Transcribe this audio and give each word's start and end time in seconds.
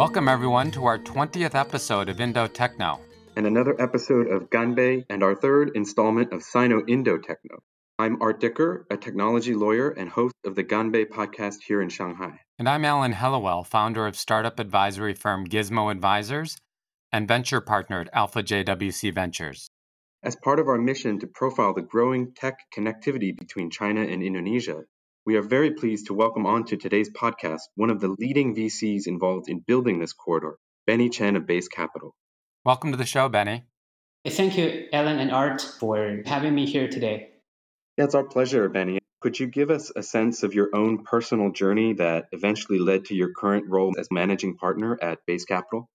Welcome, 0.00 0.28
everyone, 0.28 0.70
to 0.72 0.86
our 0.86 0.98
20th 0.98 1.54
episode 1.54 2.08
of 2.08 2.20
Indo 2.20 2.46
Techno. 2.46 3.00
And 3.36 3.46
another 3.46 3.74
episode 3.80 4.28
of 4.28 4.50
Ganbei 4.50 5.04
and 5.10 5.22
our 5.22 5.34
third 5.34 5.72
installment 5.74 6.32
of 6.32 6.42
Sino 6.42 6.84
Indo 6.86 7.18
Techno. 7.18 7.58
I'm 7.98 8.22
Art 8.22 8.40
Dicker, 8.40 8.86
a 8.90 8.96
technology 8.96 9.54
lawyer 9.54 9.90
and 9.90 10.08
host 10.08 10.34
of 10.44 10.54
the 10.54 10.64
Ganbei 10.64 11.06
podcast 11.06 11.56
here 11.66 11.82
in 11.82 11.88
Shanghai. 11.88 12.40
And 12.58 12.68
I'm 12.68 12.84
Alan 12.84 13.12
Hellawell, 13.12 13.66
founder 13.66 14.06
of 14.06 14.16
startup 14.16 14.58
advisory 14.58 15.14
firm 15.14 15.46
Gizmo 15.46 15.90
Advisors 15.90 16.56
and 17.12 17.28
venture 17.28 17.60
partner 17.60 18.00
at 18.00 18.08
Alpha 18.12 18.42
JWC 18.42 19.12
Ventures. 19.14 19.68
As 20.22 20.36
part 20.36 20.58
of 20.58 20.68
our 20.68 20.76
mission 20.76 21.18
to 21.20 21.26
profile 21.26 21.72
the 21.72 21.80
growing 21.80 22.34
tech 22.34 22.58
connectivity 22.76 23.34
between 23.34 23.70
China 23.70 24.02
and 24.02 24.22
Indonesia, 24.22 24.84
we 25.24 25.36
are 25.36 25.42
very 25.42 25.70
pleased 25.70 26.08
to 26.08 26.14
welcome 26.14 26.44
onto 26.44 26.76
today's 26.76 27.10
podcast 27.10 27.62
one 27.74 27.88
of 27.88 28.00
the 28.00 28.14
leading 28.18 28.54
VCs 28.54 29.06
involved 29.06 29.48
in 29.48 29.60
building 29.60 29.98
this 29.98 30.12
corridor, 30.12 30.58
Benny 30.86 31.08
Chen 31.08 31.36
of 31.36 31.46
Base 31.46 31.68
Capital. 31.68 32.14
Welcome 32.66 32.90
to 32.90 32.98
the 32.98 33.06
show, 33.06 33.30
Benny. 33.30 33.64
Thank 34.28 34.58
you, 34.58 34.88
Ellen 34.92 35.20
and 35.20 35.30
Art, 35.30 35.62
for 35.62 36.20
having 36.26 36.54
me 36.54 36.66
here 36.66 36.88
today. 36.88 37.30
Yeah, 37.96 38.04
it's 38.04 38.14
our 38.14 38.24
pleasure, 38.24 38.68
Benny. 38.68 38.98
Could 39.22 39.40
you 39.40 39.46
give 39.46 39.70
us 39.70 39.90
a 39.96 40.02
sense 40.02 40.42
of 40.42 40.52
your 40.52 40.68
own 40.74 41.02
personal 41.02 41.50
journey 41.50 41.94
that 41.94 42.26
eventually 42.32 42.78
led 42.78 43.06
to 43.06 43.14
your 43.14 43.32
current 43.32 43.70
role 43.70 43.94
as 43.98 44.08
managing 44.10 44.58
partner 44.58 44.98
at 45.00 45.24
Base 45.26 45.46
Capital? 45.46 45.88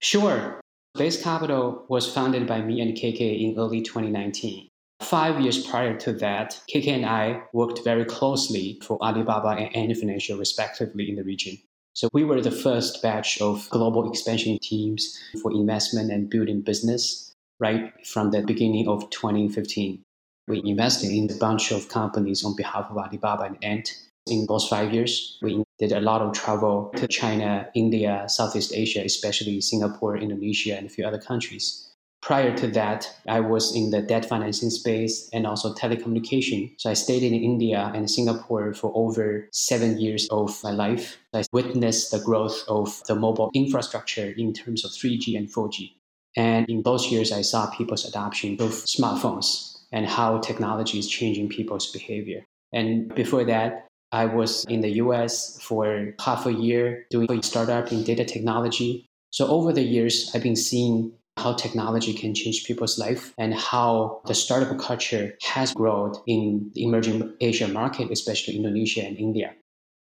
Sure. 0.00 0.60
Base 0.94 1.22
Capital 1.22 1.86
was 1.88 2.12
founded 2.12 2.46
by 2.46 2.60
me 2.60 2.82
and 2.82 2.94
KK 2.94 3.40
in 3.40 3.58
early 3.58 3.80
2019. 3.80 4.68
Five 5.00 5.40
years 5.40 5.66
prior 5.66 5.96
to 6.00 6.12
that, 6.14 6.60
KK 6.70 6.88
and 6.88 7.06
I 7.06 7.42
worked 7.54 7.82
very 7.82 8.04
closely 8.04 8.78
for 8.82 9.02
Alibaba 9.02 9.56
and 9.58 9.74
Ant 9.74 9.96
Financial, 9.96 10.36
respectively, 10.36 11.08
in 11.08 11.16
the 11.16 11.24
region. 11.24 11.56
So 11.94 12.10
we 12.12 12.24
were 12.24 12.42
the 12.42 12.50
first 12.50 13.02
batch 13.02 13.40
of 13.40 13.70
global 13.70 14.10
expansion 14.10 14.58
teams 14.60 15.18
for 15.40 15.50
investment 15.50 16.12
and 16.12 16.28
building 16.28 16.60
business 16.60 17.32
right 17.58 17.90
from 18.06 18.30
the 18.30 18.42
beginning 18.42 18.86
of 18.86 19.08
2015. 19.08 20.02
We 20.46 20.62
invested 20.62 21.10
in 21.10 21.30
a 21.30 21.38
bunch 21.38 21.72
of 21.72 21.88
companies 21.88 22.44
on 22.44 22.54
behalf 22.54 22.90
of 22.90 22.98
Alibaba 22.98 23.44
and 23.44 23.64
Ant. 23.64 23.90
In 24.26 24.44
those 24.46 24.68
five 24.68 24.92
years, 24.92 25.38
we 25.40 25.64
did 25.82 25.90
a 25.90 26.00
lot 26.00 26.22
of 26.22 26.32
travel 26.32 26.92
to 26.94 27.08
China, 27.08 27.68
India, 27.74 28.24
Southeast 28.28 28.72
Asia, 28.72 29.02
especially 29.04 29.60
Singapore, 29.60 30.16
Indonesia, 30.16 30.76
and 30.76 30.86
a 30.86 30.88
few 30.88 31.04
other 31.04 31.18
countries. 31.18 31.92
Prior 32.20 32.56
to 32.56 32.68
that, 32.68 33.12
I 33.26 33.40
was 33.40 33.74
in 33.74 33.90
the 33.90 34.00
debt 34.00 34.24
financing 34.24 34.70
space 34.70 35.28
and 35.32 35.44
also 35.44 35.74
telecommunication. 35.74 36.72
So 36.78 36.88
I 36.88 36.92
stayed 36.94 37.24
in 37.24 37.34
India 37.34 37.90
and 37.96 38.08
Singapore 38.08 38.72
for 38.74 38.92
over 38.94 39.48
seven 39.50 40.00
years 40.00 40.28
of 40.30 40.62
my 40.62 40.70
life. 40.70 41.18
I 41.34 41.42
witnessed 41.52 42.12
the 42.12 42.20
growth 42.20 42.62
of 42.68 43.02
the 43.08 43.16
mobile 43.16 43.50
infrastructure 43.52 44.32
in 44.36 44.52
terms 44.52 44.84
of 44.84 44.92
3G 44.92 45.36
and 45.36 45.52
4G. 45.52 45.90
And 46.36 46.64
in 46.68 46.82
those 46.84 47.10
years, 47.10 47.32
I 47.32 47.42
saw 47.42 47.68
people's 47.70 48.04
adoption 48.04 48.52
of 48.60 48.70
smartphones 48.86 49.78
and 49.90 50.06
how 50.06 50.38
technology 50.38 51.00
is 51.00 51.08
changing 51.08 51.48
people's 51.48 51.90
behavior. 51.90 52.44
And 52.72 53.12
before 53.16 53.44
that, 53.44 53.88
I 54.12 54.26
was 54.26 54.64
in 54.66 54.82
the 54.82 54.90
US 55.02 55.58
for 55.60 56.14
half 56.20 56.46
a 56.46 56.52
year 56.52 57.06
doing 57.10 57.30
a 57.30 57.42
startup 57.42 57.90
in 57.90 58.04
data 58.04 58.24
technology. 58.24 59.06
So 59.30 59.48
over 59.48 59.72
the 59.72 59.82
years, 59.82 60.30
I've 60.34 60.42
been 60.42 60.56
seeing 60.56 61.12
how 61.38 61.54
technology 61.54 62.12
can 62.12 62.34
change 62.34 62.66
people's 62.66 62.98
life 62.98 63.32
and 63.38 63.54
how 63.54 64.20
the 64.26 64.34
startup 64.34 64.78
culture 64.78 65.34
has 65.42 65.72
grown 65.72 66.14
in 66.26 66.70
the 66.74 66.84
emerging 66.84 67.34
Asian 67.40 67.72
market, 67.72 68.10
especially 68.10 68.56
Indonesia 68.56 69.02
and 69.06 69.16
India. 69.16 69.54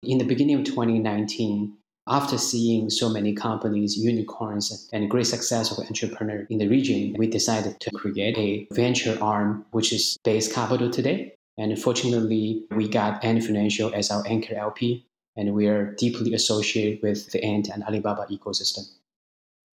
In 0.02 0.16
the 0.16 0.24
beginning 0.24 0.58
of 0.58 0.64
2019, 0.64 1.76
after 2.08 2.38
seeing 2.38 2.88
so 2.88 3.10
many 3.10 3.34
companies, 3.34 3.98
unicorns, 3.98 4.88
and 4.94 5.10
great 5.10 5.26
success 5.26 5.70
of 5.70 5.84
entrepreneurs 5.84 6.46
in 6.48 6.56
the 6.56 6.68
region, 6.68 7.14
we 7.18 7.26
decided 7.26 7.78
to 7.80 7.90
create 7.90 8.38
a 8.38 8.66
venture 8.74 9.18
arm, 9.20 9.66
which 9.72 9.92
is 9.92 10.16
Base 10.24 10.50
Capital 10.50 10.88
today. 10.88 11.34
And 11.58 11.76
fortunately, 11.76 12.64
we 12.70 12.88
got 12.88 13.22
Ant 13.24 13.42
Financial 13.42 13.92
as 13.92 14.10
our 14.12 14.22
anchor 14.28 14.54
LP, 14.54 15.04
and 15.36 15.54
we 15.54 15.66
are 15.66 15.92
deeply 15.96 16.32
associated 16.32 17.02
with 17.02 17.32
the 17.32 17.44
Ant 17.44 17.68
and 17.68 17.82
Alibaba 17.82 18.26
ecosystem. 18.30 18.88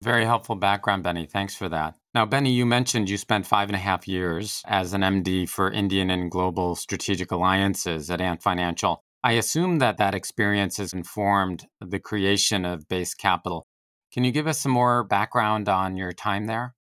Very 0.03 0.25
helpful 0.25 0.57
background, 0.57 1.05
Benny. 1.05 1.27
Thanks 1.27 1.55
for 1.55 1.69
that. 1.69 1.95
Now, 2.15 2.27
Benny, 2.27 2.51
you 2.51 2.67
mentioned 2.67 3.09
you 3.09 3.17
spent 3.17 3.47
five 3.47 3.69
and 3.69 3.77
a 3.77 3.81
half 3.81 4.09
years 4.09 4.63
as 4.67 4.93
an 4.93 5.03
MD 5.03 5.49
for 5.49 5.71
Indian 5.71 6.11
and 6.11 6.31
Global 6.31 6.75
Strategic 6.75 7.31
Alliances 7.31 8.11
at 8.11 8.21
Ant 8.21 8.43
Financial. 8.43 9.03
I 9.23 9.33
assume 9.33 9.79
that 9.79 9.99
that 9.99 10.15
experience 10.15 10.77
has 10.79 10.93
informed 10.93 11.67
the 11.81 11.99
creation 11.99 12.65
of 12.65 12.89
Base 12.89 13.15
Capital. 13.15 13.67
Can 14.13 14.25
you 14.25 14.33
give 14.33 14.47
us 14.47 14.61
some 14.61 14.73
more 14.73 15.05
background 15.05 15.69
on 15.69 15.97
your 15.97 16.13
time 16.13 16.47
there? 16.47 16.75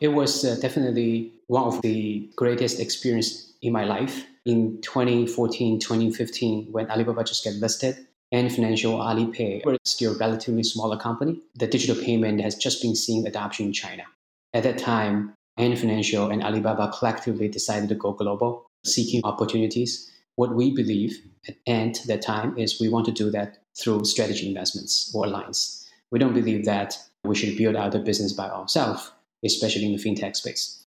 It 0.00 0.08
was 0.08 0.44
uh, 0.44 0.56
definitely 0.60 1.32
one 1.48 1.64
of 1.64 1.82
the 1.82 2.30
greatest 2.36 2.78
experience 2.78 3.52
in 3.60 3.72
my 3.72 3.84
life. 3.84 4.24
In 4.46 4.80
2014, 4.82 5.80
2015, 5.80 6.68
when 6.70 6.90
Alibaba 6.90 7.24
just 7.24 7.44
got 7.44 7.54
listed, 7.54 7.96
Ant 8.30 8.52
Financial, 8.52 8.98
Alipay 8.98 9.64
were 9.64 9.78
still 9.84 10.14
a 10.14 10.18
relatively 10.18 10.62
smaller 10.62 10.98
company. 10.98 11.40
The 11.54 11.66
digital 11.66 12.02
payment 12.02 12.40
has 12.42 12.54
just 12.54 12.82
been 12.82 12.94
seeing 12.94 13.26
adoption 13.26 13.66
in 13.66 13.72
China. 13.72 14.04
At 14.52 14.62
that 14.64 14.78
time, 14.78 15.34
Ant 15.56 15.78
Financial 15.78 16.30
and 16.30 16.42
Alibaba 16.42 16.92
collectively 16.96 17.48
decided 17.48 17.88
to 17.88 17.94
go 17.94 18.12
global, 18.12 18.66
seeking 18.84 19.22
opportunities. 19.24 20.10
What 20.36 20.54
we 20.54 20.74
believe 20.74 21.18
at 21.48 21.56
Ant 21.66 22.02
at 22.02 22.06
that 22.06 22.22
time 22.22 22.56
is 22.58 22.80
we 22.80 22.88
want 22.90 23.06
to 23.06 23.12
do 23.12 23.30
that 23.30 23.58
through 23.78 24.04
strategy 24.04 24.46
investments 24.46 25.10
or 25.14 25.24
alliance. 25.24 25.88
We 26.10 26.18
don't 26.18 26.34
believe 26.34 26.64
that 26.66 26.98
we 27.24 27.34
should 27.34 27.56
build 27.56 27.76
out 27.76 27.94
a 27.94 27.98
business 27.98 28.32
by 28.32 28.48
ourselves, 28.48 29.10
especially 29.44 29.86
in 29.86 29.96
the 29.96 30.02
fintech 30.02 30.36
space. 30.36 30.77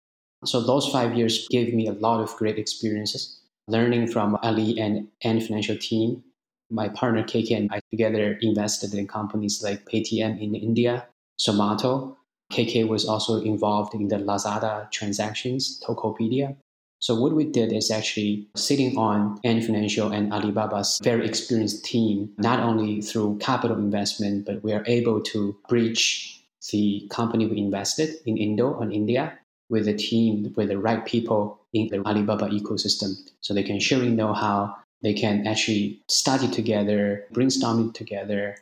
So 0.46 0.62
those 0.62 0.88
five 0.88 1.16
years 1.16 1.48
gave 1.50 1.74
me 1.74 1.88
a 1.88 1.94
lot 1.94 2.22
of 2.22 2.36
great 2.36 2.58
experiences, 2.58 3.40
learning 3.68 4.08
from 4.08 4.38
Ali 4.42 4.80
and 4.80 5.08
Ant 5.24 5.44
Financial 5.44 5.78
team 5.78 6.24
my 6.72 6.88
partner 6.90 7.24
KK 7.24 7.58
and 7.58 7.70
I 7.72 7.82
together 7.92 8.38
invested 8.42 8.94
in 8.94 9.08
companies 9.08 9.62
like 9.62 9.86
Paytm 9.86 10.42
in 10.42 10.56
India, 10.56 11.06
Zomato. 11.40 12.16
KK 12.52 12.88
was 12.88 13.06
also 13.06 13.42
involved 13.42 13.94
in 13.94 14.08
the 14.08 14.18
Lazada 14.18 14.90
transactions, 14.92 15.82
Tokopedia. 15.86 16.56
So 17.00 17.16
what 17.16 17.34
we 17.34 17.46
did 17.46 17.74
is 17.74 17.90
actually 17.90 18.48
sitting 18.56 18.98
on 18.98 19.40
Ant 19.44 19.64
Financial 19.64 20.12
and 20.12 20.32
Alibaba's 20.32 21.00
very 21.04 21.26
experienced 21.26 21.84
team, 21.84 22.32
not 22.38 22.60
only 22.60 23.02
through 23.02 23.40
capital 23.40 23.78
investment, 23.78 24.46
but 24.46 24.64
we 24.64 24.72
are 24.74 24.84
able 24.86 25.22
to 25.22 25.58
bridge 25.68 26.44
the 26.72 27.08
company 27.10 27.48
we 27.48 27.58
invested 27.58 28.16
in 28.26 28.38
Indo 28.38 28.80
and 28.80 28.94
India 28.94 29.40
with 29.72 29.88
a 29.88 29.94
team 29.96 30.54
with 30.56 30.68
the 30.68 30.78
right 30.78 31.04
people 31.06 31.60
in 31.74 31.88
the 31.88 32.06
Alibaba 32.06 32.50
ecosystem 32.50 33.16
so 33.40 33.54
they 33.54 33.64
can 33.64 33.80
share 33.80 34.04
know-how 34.04 34.76
they 35.02 35.14
can 35.14 35.48
actually 35.48 36.00
study 36.08 36.48
together, 36.48 37.26
brainstorming 37.34 37.94
together, 37.94 38.56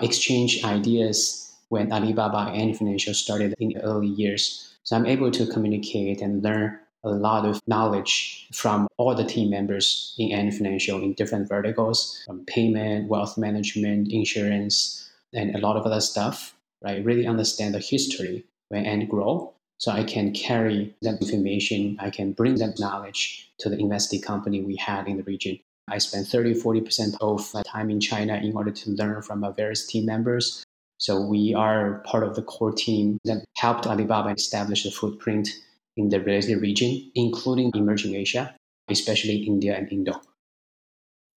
exchange 0.00 0.62
ideas 0.62 1.54
when 1.70 1.90
Alibaba 1.90 2.52
and 2.52 2.76
Financial 2.76 3.14
started 3.14 3.54
in 3.58 3.70
the 3.70 3.82
early 3.82 4.08
years. 4.08 4.76
So 4.82 4.94
I'm 4.94 5.06
able 5.06 5.30
to 5.30 5.46
communicate 5.46 6.20
and 6.20 6.42
learn 6.42 6.78
a 7.02 7.10
lot 7.10 7.46
of 7.46 7.60
knowledge 7.66 8.48
from 8.52 8.88
all 8.98 9.14
the 9.14 9.24
team 9.24 9.50
members 9.50 10.14
in 10.18 10.32
Ant 10.32 10.52
Financial 10.52 11.00
in 11.02 11.14
different 11.14 11.48
verticals, 11.48 12.22
from 12.26 12.44
payment, 12.44 13.08
wealth 13.08 13.38
management, 13.38 14.12
insurance, 14.12 15.08
and 15.32 15.54
a 15.54 15.58
lot 15.58 15.76
of 15.76 15.86
other 15.86 16.00
stuff, 16.00 16.54
right? 16.82 17.04
Really 17.04 17.26
understand 17.26 17.74
the 17.74 17.78
history 17.78 18.44
when 18.68 18.84
Ant 18.84 19.08
grow. 19.08 19.55
So 19.78 19.92
I 19.92 20.04
can 20.04 20.32
carry 20.32 20.94
that 21.02 21.20
information, 21.20 21.96
I 22.00 22.10
can 22.10 22.32
bring 22.32 22.56
that 22.56 22.78
knowledge 22.78 23.50
to 23.58 23.68
the 23.68 23.78
investing 23.78 24.22
company 24.22 24.62
we 24.62 24.76
had 24.76 25.06
in 25.06 25.18
the 25.18 25.22
region. 25.22 25.58
I 25.88 25.98
spent 25.98 26.26
30, 26.26 26.54
40% 26.54 27.16
of 27.20 27.54
my 27.54 27.62
time 27.62 27.90
in 27.90 28.00
China 28.00 28.36
in 28.36 28.56
order 28.56 28.72
to 28.72 28.90
learn 28.90 29.22
from 29.22 29.44
our 29.44 29.52
various 29.52 29.86
team 29.86 30.06
members. 30.06 30.64
So 30.98 31.20
we 31.20 31.54
are 31.54 32.02
part 32.06 32.24
of 32.24 32.34
the 32.34 32.42
core 32.42 32.72
team 32.72 33.18
that 33.24 33.44
helped 33.56 33.86
Alibaba 33.86 34.30
establish 34.30 34.86
a 34.86 34.90
footprint 34.90 35.48
in 35.96 36.08
the 36.08 36.20
related 36.20 36.60
region, 36.60 37.10
including 37.14 37.70
emerging 37.74 38.14
Asia, 38.14 38.56
especially 38.88 39.44
India 39.44 39.76
and 39.76 39.90
Indo. 39.92 40.20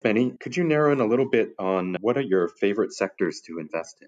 Benny, 0.02 0.34
could 0.40 0.56
you 0.56 0.64
narrow 0.64 0.94
in 0.94 1.02
a 1.02 1.06
little 1.06 1.30
bit 1.30 1.54
on 1.60 1.98
what 2.00 2.18
are 2.18 2.22
your 2.22 2.48
favorite 2.48 2.94
sectors 2.94 3.42
to 3.42 3.60
invest 3.60 3.98
in? 4.02 4.08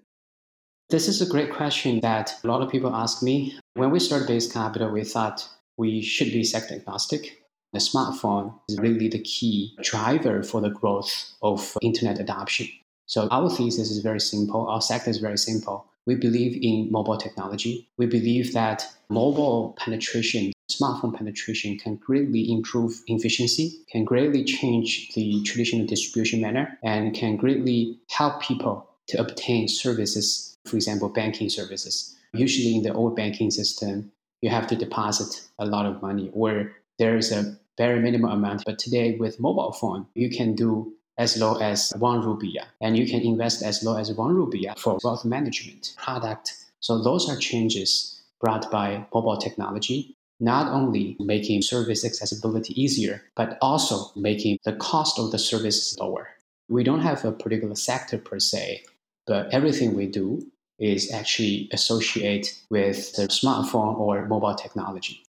This 0.92 1.08
is 1.08 1.22
a 1.22 1.26
great 1.26 1.50
question 1.50 2.00
that 2.00 2.34
a 2.44 2.46
lot 2.46 2.60
of 2.60 2.70
people 2.70 2.94
ask 2.94 3.22
me. 3.22 3.58
When 3.72 3.90
we 3.90 3.98
started 3.98 4.28
Base 4.28 4.52
Capital, 4.52 4.90
we 4.90 5.04
thought 5.04 5.48
we 5.78 6.02
should 6.02 6.30
be 6.30 6.44
sector 6.44 6.74
agnostic. 6.74 7.42
The 7.72 7.78
smartphone 7.78 8.52
is 8.68 8.78
really 8.78 9.08
the 9.08 9.22
key 9.22 9.74
driver 9.82 10.42
for 10.42 10.60
the 10.60 10.68
growth 10.68 11.32
of 11.40 11.78
internet 11.80 12.20
adoption. 12.20 12.68
So 13.06 13.26
our 13.30 13.48
thesis 13.48 13.90
is 13.90 14.00
very 14.00 14.20
simple. 14.20 14.68
Our 14.68 14.82
sector 14.82 15.08
is 15.08 15.16
very 15.16 15.38
simple. 15.38 15.86
We 16.04 16.14
believe 16.14 16.62
in 16.62 16.92
mobile 16.92 17.16
technology. 17.16 17.88
We 17.96 18.04
believe 18.04 18.52
that 18.52 18.86
mobile 19.08 19.74
penetration 19.78 20.52
smartphone 20.70 21.16
penetration 21.16 21.78
can 21.78 21.96
greatly 21.96 22.52
improve 22.52 23.00
efficiency, 23.06 23.78
can 23.90 24.04
greatly 24.04 24.44
change 24.44 25.14
the 25.14 25.42
traditional 25.44 25.86
distribution 25.86 26.42
manner, 26.42 26.78
and 26.82 27.14
can 27.14 27.38
greatly 27.38 27.98
help 28.10 28.42
people 28.42 28.90
to 29.08 29.18
obtain 29.18 29.68
services, 29.68 30.51
for 30.64 30.76
example, 30.76 31.08
banking 31.08 31.48
services. 31.48 32.16
Usually 32.34 32.76
in 32.76 32.82
the 32.82 32.94
old 32.94 33.16
banking 33.16 33.50
system, 33.50 34.10
you 34.40 34.50
have 34.50 34.66
to 34.68 34.76
deposit 34.76 35.42
a 35.58 35.66
lot 35.66 35.86
of 35.86 36.02
money 36.02 36.30
or 36.32 36.72
there 36.98 37.16
is 37.16 37.30
a 37.32 37.56
very 37.78 38.00
minimal 38.00 38.30
amount. 38.30 38.64
But 38.64 38.78
today 38.78 39.16
with 39.16 39.40
mobile 39.40 39.72
phone, 39.72 40.06
you 40.14 40.30
can 40.30 40.54
do 40.54 40.92
as 41.18 41.38
low 41.38 41.58
as 41.58 41.92
one 41.98 42.22
rupiah 42.22 42.64
and 42.80 42.96
you 42.96 43.06
can 43.06 43.20
invest 43.20 43.62
as 43.62 43.82
low 43.82 43.96
as 43.96 44.12
one 44.12 44.34
rupiah 44.34 44.78
for 44.78 44.98
wealth 45.04 45.24
management 45.24 45.94
product. 45.96 46.54
So 46.80 47.02
those 47.02 47.28
are 47.28 47.36
changes 47.36 48.22
brought 48.40 48.70
by 48.70 49.06
mobile 49.14 49.36
technology 49.36 50.16
not 50.42 50.66
only 50.72 51.16
making 51.20 51.62
service 51.62 52.04
accessibility 52.04 52.74
easier, 52.80 53.22
but 53.36 53.56
also 53.62 54.10
making 54.16 54.58
the 54.64 54.72
cost 54.72 55.16
of 55.20 55.30
the 55.30 55.38
service 55.38 55.96
lower. 55.98 56.28
We 56.68 56.82
don't 56.82 57.00
have 57.00 57.24
a 57.24 57.30
particular 57.30 57.76
sector 57.76 58.18
per 58.18 58.40
se, 58.40 58.82
but 59.24 59.54
everything 59.54 59.94
we 59.94 60.06
do 60.06 60.44
is 60.82 61.12
actually 61.12 61.68
associated 61.72 62.52
with 62.70 63.14
the 63.14 63.28
smartphone 63.28 63.98
or 63.98 64.26
mobile 64.26 64.54
technology. 64.54 65.22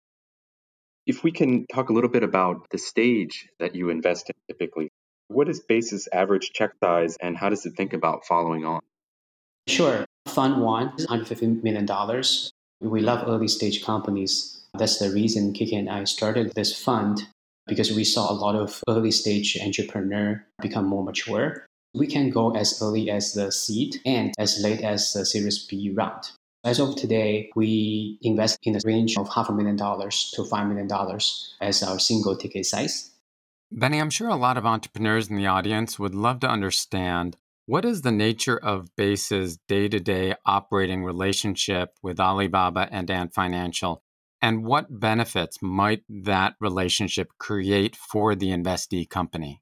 If 1.06 1.24
we 1.24 1.32
can 1.32 1.66
talk 1.68 1.90
a 1.90 1.94
little 1.94 2.10
bit 2.10 2.24
about 2.24 2.70
the 2.70 2.78
stage 2.78 3.50
that 3.60 3.76
you 3.76 3.90
invest 3.90 4.30
in 4.30 4.36
typically, 4.48 4.90
what 5.28 5.50
is 5.50 5.60
Base's 5.60 6.08
average 6.14 6.52
check 6.54 6.72
size 6.84 7.18
and 7.22 7.38
how 7.38 7.50
does 7.50 7.66
it 7.66 7.76
think 7.76 7.94
about 7.94 8.26
following 8.26 8.66
on? 8.66 8.82
Sure. 9.68 10.06
Fund 10.28 10.62
one 10.62 10.94
is 10.98 11.08
$150 11.08 11.64
million. 11.64 11.88
We 12.82 13.02
love 13.02 13.28
early 13.28 13.48
stage 13.48 13.84
companies 13.84 14.62
that's 14.78 15.00
the 15.00 15.10
reason 15.10 15.54
KK 15.54 15.80
and 15.80 15.90
I 15.90 16.04
started 16.06 16.54
this 16.56 16.74
fund 16.78 17.28
because 17.68 17.92
we 17.92 18.04
saw 18.04 18.32
a 18.32 18.34
lot 18.34 18.56
of 18.56 18.82
early 18.88 19.12
stage 19.12 19.58
entrepreneur 19.62 20.46
become 20.62 20.86
more 20.86 21.04
mature. 21.04 21.66
We 21.94 22.08
can 22.08 22.30
go 22.30 22.52
as 22.56 22.82
early 22.82 23.10
as 23.10 23.34
the 23.34 23.52
seed 23.52 23.98
and 24.06 24.34
as 24.38 24.62
late 24.62 24.82
as 24.82 25.14
the 25.14 25.26
Series 25.26 25.66
B 25.66 25.92
round. 25.94 26.32
As 26.64 26.80
of 26.80 26.96
today, 26.96 27.50
we 27.56 28.20
invest 28.22 28.60
in 28.64 28.74
the 28.74 28.82
range 28.86 29.18
of 29.18 29.34
half 29.34 29.50
a 29.50 29.54
million 29.54 29.76
dollars 29.76 30.32
to 30.36 30.44
$5 30.44 30.68
million 30.70 30.88
as 31.60 31.84
our 31.84 32.00
single 32.00 32.38
ticket 32.38 32.66
size. 32.66 33.12
Benny, 33.72 34.00
I'm 34.00 34.10
sure 34.10 34.30
a 34.30 34.36
lot 34.36 34.58
of 34.58 34.66
entrepreneurs 34.66 35.30
in 35.30 35.38
the 35.38 35.48
audience 35.48 35.98
would 35.98 36.14
love 36.14 36.40
to 36.42 36.50
understand 36.50 37.38
what 37.66 37.86
is 37.86 38.02
the 38.02 38.12
nature 38.12 38.58
of 38.58 38.96
Base's 38.96 39.58
day 39.68 39.88
to 39.88 40.00
day 40.00 40.36
operating 40.46 41.04
relationship 41.04 41.98
with 42.04 42.20
Alibaba 42.20 42.88
and 42.92 43.10
Ant 43.10 43.34
Financial 43.34 44.04
and 44.42 44.66
what 44.66 45.00
benefits 45.00 45.62
might 45.62 46.04
that 46.10 46.56
relationship 46.60 47.32
create 47.38 47.96
for 47.96 48.36
the 48.36 48.50
investee 48.50 49.10
company? 49.10 49.62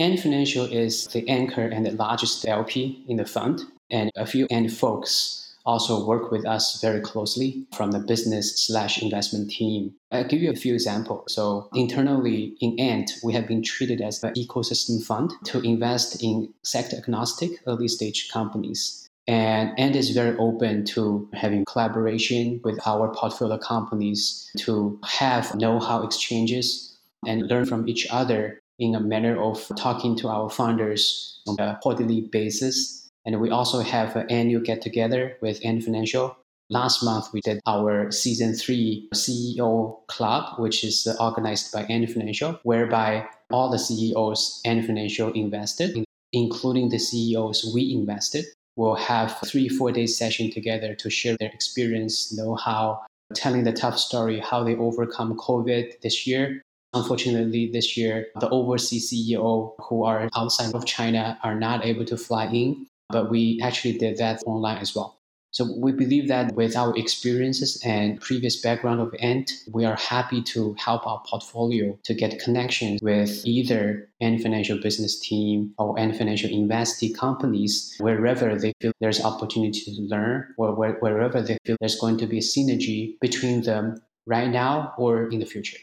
Ant 0.00 0.18
Financial 0.18 0.64
is 0.64 1.08
the 1.08 1.28
anchor 1.28 1.66
and 1.66 1.84
the 1.84 1.90
largest 1.90 2.48
LP 2.48 3.04
in 3.06 3.18
the 3.18 3.26
fund, 3.26 3.60
and 3.90 4.10
a 4.16 4.24
few 4.24 4.46
Ant 4.50 4.70
folks 4.70 5.54
also 5.66 6.06
work 6.06 6.30
with 6.30 6.46
us 6.46 6.80
very 6.80 7.02
closely 7.02 7.66
from 7.76 7.90
the 7.90 7.98
business 7.98 8.64
slash 8.66 9.02
investment 9.02 9.50
team. 9.50 9.92
I'll 10.10 10.24
give 10.24 10.40
you 10.40 10.50
a 10.50 10.56
few 10.56 10.72
examples. 10.72 11.34
So 11.34 11.68
internally 11.74 12.56
in 12.62 12.80
Ant, 12.80 13.12
we 13.22 13.34
have 13.34 13.46
been 13.46 13.62
treated 13.62 14.00
as 14.00 14.24
an 14.24 14.32
ecosystem 14.38 15.04
fund 15.04 15.32
to 15.44 15.60
invest 15.60 16.24
in 16.24 16.48
sector 16.62 16.96
agnostic 16.96 17.50
early 17.66 17.86
stage 17.86 18.30
companies. 18.32 19.06
And 19.28 19.78
Ant 19.78 19.96
is 19.96 20.12
very 20.12 20.34
open 20.38 20.86
to 20.96 21.28
having 21.34 21.66
collaboration 21.66 22.62
with 22.64 22.80
our 22.86 23.12
portfolio 23.14 23.58
companies 23.58 24.50
to 24.60 24.98
have 25.04 25.54
know-how 25.56 26.04
exchanges 26.04 26.96
and 27.26 27.48
learn 27.48 27.66
from 27.66 27.86
each 27.86 28.06
other 28.10 28.59
in 28.80 28.94
a 28.94 29.00
manner 29.00 29.40
of 29.40 29.70
talking 29.76 30.16
to 30.16 30.28
our 30.28 30.50
founders 30.50 31.40
on 31.46 31.56
a 31.60 31.78
quarterly 31.82 32.22
basis. 32.22 33.08
And 33.24 33.40
we 33.40 33.50
also 33.50 33.80
have 33.80 34.16
an 34.16 34.26
annual 34.30 34.62
get 34.62 34.80
together 34.80 35.36
with 35.42 35.64
Ant 35.64 35.84
Financial. 35.84 36.36
Last 36.70 37.02
month, 37.02 37.26
we 37.32 37.40
did 37.42 37.60
our 37.66 38.10
season 38.10 38.54
three 38.54 39.08
CEO 39.14 40.06
club, 40.06 40.58
which 40.58 40.82
is 40.82 41.06
organized 41.20 41.72
by 41.72 41.82
Ant 41.84 42.10
Financial, 42.10 42.58
whereby 42.62 43.26
all 43.50 43.70
the 43.70 43.78
CEOs 43.78 44.62
Ant 44.64 44.86
Financial 44.86 45.30
invested, 45.32 46.04
including 46.32 46.88
the 46.88 46.98
CEOs 46.98 47.70
we 47.74 47.92
invested 47.92 48.46
will 48.76 48.94
have 48.94 49.38
three, 49.44 49.68
four 49.68 49.92
days 49.92 50.16
session 50.16 50.50
together 50.50 50.94
to 50.94 51.10
share 51.10 51.36
their 51.38 51.50
experience, 51.50 52.32
know 52.36 52.54
how, 52.54 53.04
telling 53.34 53.64
the 53.64 53.72
tough 53.72 53.98
story, 53.98 54.38
how 54.40 54.64
they 54.64 54.76
overcome 54.76 55.36
COVID 55.36 56.00
this 56.00 56.26
year. 56.26 56.62
Unfortunately, 56.92 57.70
this 57.72 57.96
year, 57.96 58.26
the 58.40 58.48
overseas 58.48 59.12
CEO 59.12 59.74
who 59.78 60.04
are 60.04 60.28
outside 60.34 60.74
of 60.74 60.84
China 60.86 61.38
are 61.44 61.54
not 61.54 61.84
able 61.84 62.04
to 62.04 62.16
fly 62.16 62.46
in, 62.46 62.86
but 63.08 63.30
we 63.30 63.60
actually 63.62 63.96
did 63.96 64.18
that 64.18 64.42
online 64.44 64.78
as 64.78 64.94
well. 64.94 65.20
So 65.52 65.66
we 65.76 65.90
believe 65.90 66.28
that 66.28 66.54
with 66.54 66.76
our 66.76 66.96
experiences 66.96 67.80
and 67.84 68.20
previous 68.20 68.60
background 68.60 69.00
of 69.00 69.12
Ant, 69.18 69.50
we 69.72 69.84
are 69.84 69.96
happy 69.96 70.42
to 70.42 70.74
help 70.78 71.06
our 71.06 71.20
portfolio 71.26 71.98
to 72.04 72.14
get 72.14 72.38
connections 72.38 73.00
with 73.02 73.44
either 73.44 74.08
Ant 74.20 74.42
Financial 74.42 74.78
business 74.80 75.18
team 75.18 75.74
or 75.76 75.98
Ant 75.98 76.16
Financial 76.16 76.48
investee 76.50 77.12
companies 77.16 77.96
wherever 77.98 78.56
they 78.56 78.72
feel 78.80 78.92
there's 79.00 79.24
opportunity 79.24 79.80
to 79.80 80.02
learn 80.02 80.54
or 80.56 80.72
wherever 80.74 81.42
they 81.42 81.58
feel 81.64 81.76
there's 81.80 81.98
going 81.98 82.18
to 82.18 82.26
be 82.26 82.38
a 82.38 82.40
synergy 82.40 83.18
between 83.20 83.62
them 83.62 84.00
right 84.26 84.50
now 84.50 84.94
or 84.98 85.28
in 85.30 85.40
the 85.40 85.46
future. 85.46 85.78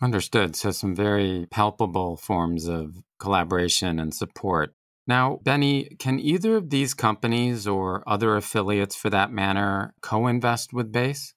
Understood. 0.00 0.54
So 0.54 0.70
some 0.70 0.94
very 0.94 1.46
palpable 1.50 2.16
forms 2.16 2.68
of 2.68 3.02
collaboration 3.18 3.98
and 3.98 4.14
support. 4.14 4.72
Now, 5.06 5.40
Benny, 5.42 5.96
can 5.98 6.20
either 6.20 6.56
of 6.56 6.70
these 6.70 6.94
companies 6.94 7.66
or 7.66 8.04
other 8.06 8.36
affiliates 8.36 8.94
for 8.94 9.10
that 9.10 9.32
matter 9.32 9.94
co 10.02 10.26
invest 10.26 10.72
with 10.72 10.92
Base? 10.92 11.34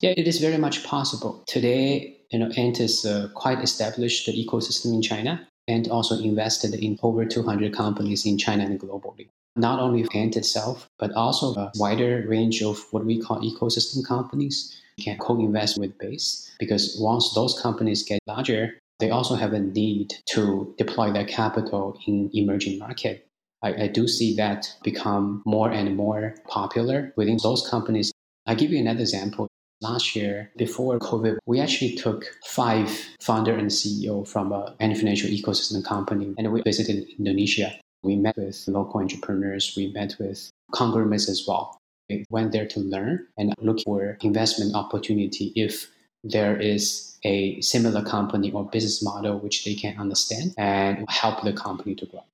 Yeah, 0.00 0.14
it 0.16 0.26
is 0.26 0.38
very 0.38 0.56
much 0.56 0.82
possible. 0.82 1.44
Today, 1.46 2.16
you 2.30 2.38
know, 2.38 2.50
Ant 2.56 2.80
is 2.80 3.04
uh, 3.04 3.28
quite 3.34 3.60
established 3.60 4.26
the 4.26 4.32
ecosystem 4.32 4.94
in 4.94 5.02
China 5.02 5.46
and 5.68 5.86
also 5.88 6.18
invested 6.18 6.74
in 6.74 6.98
over 7.02 7.26
200 7.26 7.74
companies 7.74 8.24
in 8.24 8.38
China 8.38 8.64
and 8.64 8.80
globally. 8.80 9.28
Not 9.56 9.78
only 9.78 10.06
Ant 10.14 10.36
itself, 10.36 10.88
but 10.98 11.12
also 11.12 11.54
a 11.54 11.70
wider 11.76 12.24
range 12.26 12.62
of 12.62 12.86
what 12.92 13.04
we 13.04 13.20
call 13.20 13.42
ecosystem 13.42 14.06
companies 14.06 14.74
can 15.00 15.18
co-invest 15.18 15.78
with 15.78 15.98
Base 15.98 16.50
because 16.58 16.96
once 17.00 17.32
those 17.34 17.58
companies 17.60 18.02
get 18.02 18.20
larger, 18.26 18.78
they 19.00 19.10
also 19.10 19.34
have 19.34 19.52
a 19.52 19.60
need 19.60 20.14
to 20.26 20.74
deploy 20.76 21.10
their 21.10 21.24
capital 21.24 21.98
in 22.06 22.30
emerging 22.34 22.78
market. 22.78 23.26
I, 23.62 23.84
I 23.84 23.86
do 23.88 24.06
see 24.06 24.36
that 24.36 24.72
become 24.82 25.42
more 25.44 25.70
and 25.70 25.96
more 25.96 26.34
popular 26.48 27.12
within 27.16 27.38
those 27.42 27.66
companies. 27.68 28.12
I'll 28.46 28.56
give 28.56 28.70
you 28.70 28.78
another 28.78 29.00
example. 29.00 29.48
Last 29.82 30.14
year, 30.14 30.50
before 30.58 30.98
COVID, 30.98 31.38
we 31.46 31.58
actually 31.58 31.94
took 31.94 32.26
five 32.44 32.90
founder 33.22 33.54
and 33.54 33.68
CEO 33.70 34.28
from 34.28 34.52
a 34.52 34.74
financial 34.78 35.30
ecosystem 35.30 35.82
company, 35.82 36.34
and 36.36 36.52
we 36.52 36.60
visited 36.60 37.06
Indonesia. 37.18 37.80
We 38.02 38.16
met 38.16 38.36
with 38.36 38.62
local 38.68 39.00
entrepreneurs. 39.00 39.72
We 39.74 39.90
met 39.92 40.16
with 40.20 40.50
conglomerates 40.72 41.30
as 41.30 41.44
well. 41.48 41.79
We 42.10 42.24
went 42.28 42.50
there 42.50 42.66
to 42.66 42.80
learn 42.80 43.28
and 43.38 43.54
look 43.60 43.78
for 43.84 44.18
investment 44.22 44.74
opportunity 44.74 45.52
if 45.54 45.88
there 46.24 46.58
is 46.58 47.16
a 47.22 47.60
similar 47.60 48.02
company 48.02 48.50
or 48.50 48.64
business 48.64 49.00
model 49.02 49.38
which 49.38 49.64
they 49.64 49.74
can 49.74 49.96
understand 49.96 50.54
and 50.58 51.06
help 51.08 51.44
the 51.44 51.52
company 51.52 51.94
to 51.94 52.06
grow. 52.06 52.24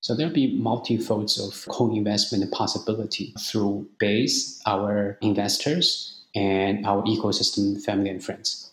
So 0.00 0.16
there'll 0.16 0.32
be 0.32 0.58
multi-folds 0.58 1.38
of 1.38 1.66
co-investment 1.68 2.50
possibility 2.50 3.32
through 3.38 3.88
Base, 3.98 4.60
our 4.66 5.16
investors, 5.20 6.22
and 6.34 6.84
our 6.84 7.02
ecosystem 7.04 7.80
family 7.80 8.10
and 8.10 8.24
friends. 8.24 8.72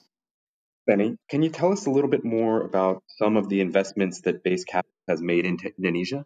Benny, 0.87 1.17
can 1.29 1.43
you 1.43 1.49
tell 1.49 1.71
us 1.71 1.85
a 1.85 1.91
little 1.91 2.09
bit 2.09 2.23
more 2.23 2.61
about 2.61 3.03
some 3.19 3.37
of 3.37 3.49
the 3.49 3.61
investments 3.61 4.21
that 4.21 4.41
Base 4.41 4.63
Capital 4.63 4.89
has 5.07 5.21
made 5.21 5.45
in 5.45 5.57
Indonesia? 5.77 6.25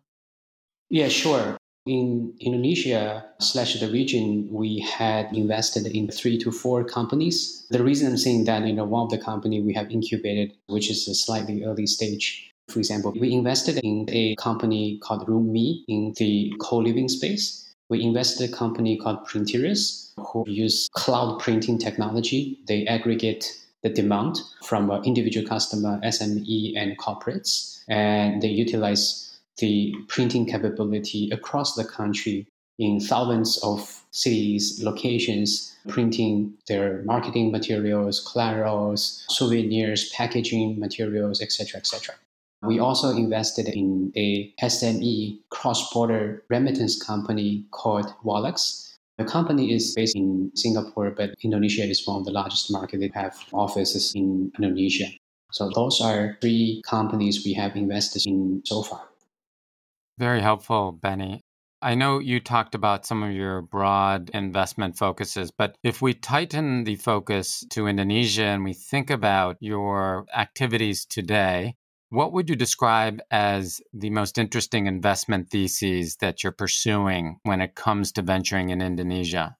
Yeah, 0.89 1.09
sure. 1.09 1.57
In 1.87 2.35
Indonesia 2.39 3.25
slash 3.39 3.79
the 3.79 3.89
region, 3.89 4.47
we 4.51 4.79
had 4.81 5.33
invested 5.35 5.87
in 5.87 6.09
three 6.09 6.37
to 6.37 6.51
four 6.51 6.83
companies. 6.83 7.65
The 7.71 7.83
reason 7.83 8.07
I'm 8.07 8.17
saying 8.17 8.45
that, 8.45 8.67
you 8.67 8.73
know, 8.73 8.85
one 8.85 9.05
of 9.05 9.09
the 9.09 9.17
company 9.17 9.61
we 9.61 9.73
have 9.73 9.89
incubated, 9.89 10.53
which 10.67 10.91
is 10.91 11.07
a 11.07 11.15
slightly 11.15 11.63
early 11.63 11.87
stage. 11.87 12.51
For 12.69 12.77
example, 12.77 13.13
we 13.19 13.33
invested 13.33 13.79
in 13.83 14.05
a 14.09 14.35
company 14.35 14.99
called 14.99 15.27
RoomMe 15.27 15.83
in 15.87 16.13
the 16.17 16.53
co-living 16.61 17.09
space. 17.09 17.73
We 17.89 18.03
invested 18.03 18.51
a 18.51 18.53
company 18.53 18.97
called 18.97 19.25
Printerous, 19.25 20.13
who 20.17 20.43
use 20.47 20.87
cloud 20.93 21.39
printing 21.39 21.79
technology. 21.79 22.59
They 22.67 22.85
aggregate 22.85 23.57
the 23.81 23.89
demand 23.89 24.39
from 24.63 24.91
uh, 24.91 25.01
individual 25.01 25.47
customer, 25.47 25.99
SME, 26.03 26.73
and 26.77 26.95
corporates, 26.99 27.83
and 27.87 28.39
they 28.39 28.49
utilize 28.49 29.30
the 29.61 29.95
printing 30.09 30.45
capability 30.45 31.29
across 31.31 31.75
the 31.75 31.85
country 31.85 32.47
in 32.79 32.99
thousands 32.99 33.57
of 33.63 34.03
cities, 34.11 34.81
locations, 34.83 35.73
printing 35.87 36.53
their 36.67 37.03
marketing 37.03 37.51
materials, 37.51 38.19
collaterals, 38.31 39.23
souvenirs, 39.29 40.09
packaging 40.09 40.79
materials, 40.79 41.41
etc., 41.41 41.77
etc. 41.79 42.15
We 42.63 42.79
also 42.79 43.15
invested 43.15 43.67
in 43.69 44.11
a 44.15 44.53
SME 44.61 45.39
cross-border 45.49 46.43
remittance 46.49 47.01
company 47.01 47.65
called 47.71 48.13
Wallex. 48.23 48.95
The 49.17 49.25
company 49.25 49.73
is 49.73 49.93
based 49.95 50.15
in 50.15 50.51
Singapore, 50.55 51.11
but 51.11 51.35
Indonesia 51.43 51.83
is 51.83 52.05
one 52.07 52.17
of 52.17 52.25
the 52.25 52.31
largest 52.31 52.71
markets. 52.71 53.01
They 53.01 53.11
have 53.13 53.37
offices 53.53 54.13
in 54.15 54.51
Indonesia. 54.57 55.07
So 55.51 55.69
those 55.73 56.01
are 56.01 56.37
three 56.41 56.81
companies 56.85 57.43
we 57.45 57.53
have 57.53 57.75
invested 57.75 58.25
in 58.25 58.61
so 58.65 58.83
far. 58.83 59.10
Very 60.17 60.41
helpful, 60.41 60.91
Benny. 60.91 61.41
I 61.81 61.95
know 61.95 62.19
you 62.19 62.39
talked 62.39 62.75
about 62.75 63.07
some 63.07 63.23
of 63.23 63.31
your 63.31 63.63
broad 63.63 64.29
investment 64.35 64.97
focuses, 64.97 65.49
but 65.49 65.75
if 65.83 65.99
we 65.99 66.13
tighten 66.13 66.83
the 66.83 66.95
focus 66.95 67.65
to 67.71 67.87
Indonesia 67.87 68.43
and 68.43 68.63
we 68.63 68.73
think 68.73 69.09
about 69.09 69.57
your 69.59 70.27
activities 70.35 71.05
today, 71.05 71.73
what 72.09 72.33
would 72.33 72.49
you 72.49 72.55
describe 72.55 73.19
as 73.31 73.81
the 73.93 74.11
most 74.11 74.37
interesting 74.37 74.85
investment 74.85 75.49
theses 75.49 76.17
that 76.17 76.43
you're 76.43 76.51
pursuing 76.51 77.39
when 77.43 77.61
it 77.61 77.73
comes 77.73 78.11
to 78.11 78.21
venturing 78.21 78.69
in 78.69 78.81
Indonesia? 78.81 79.55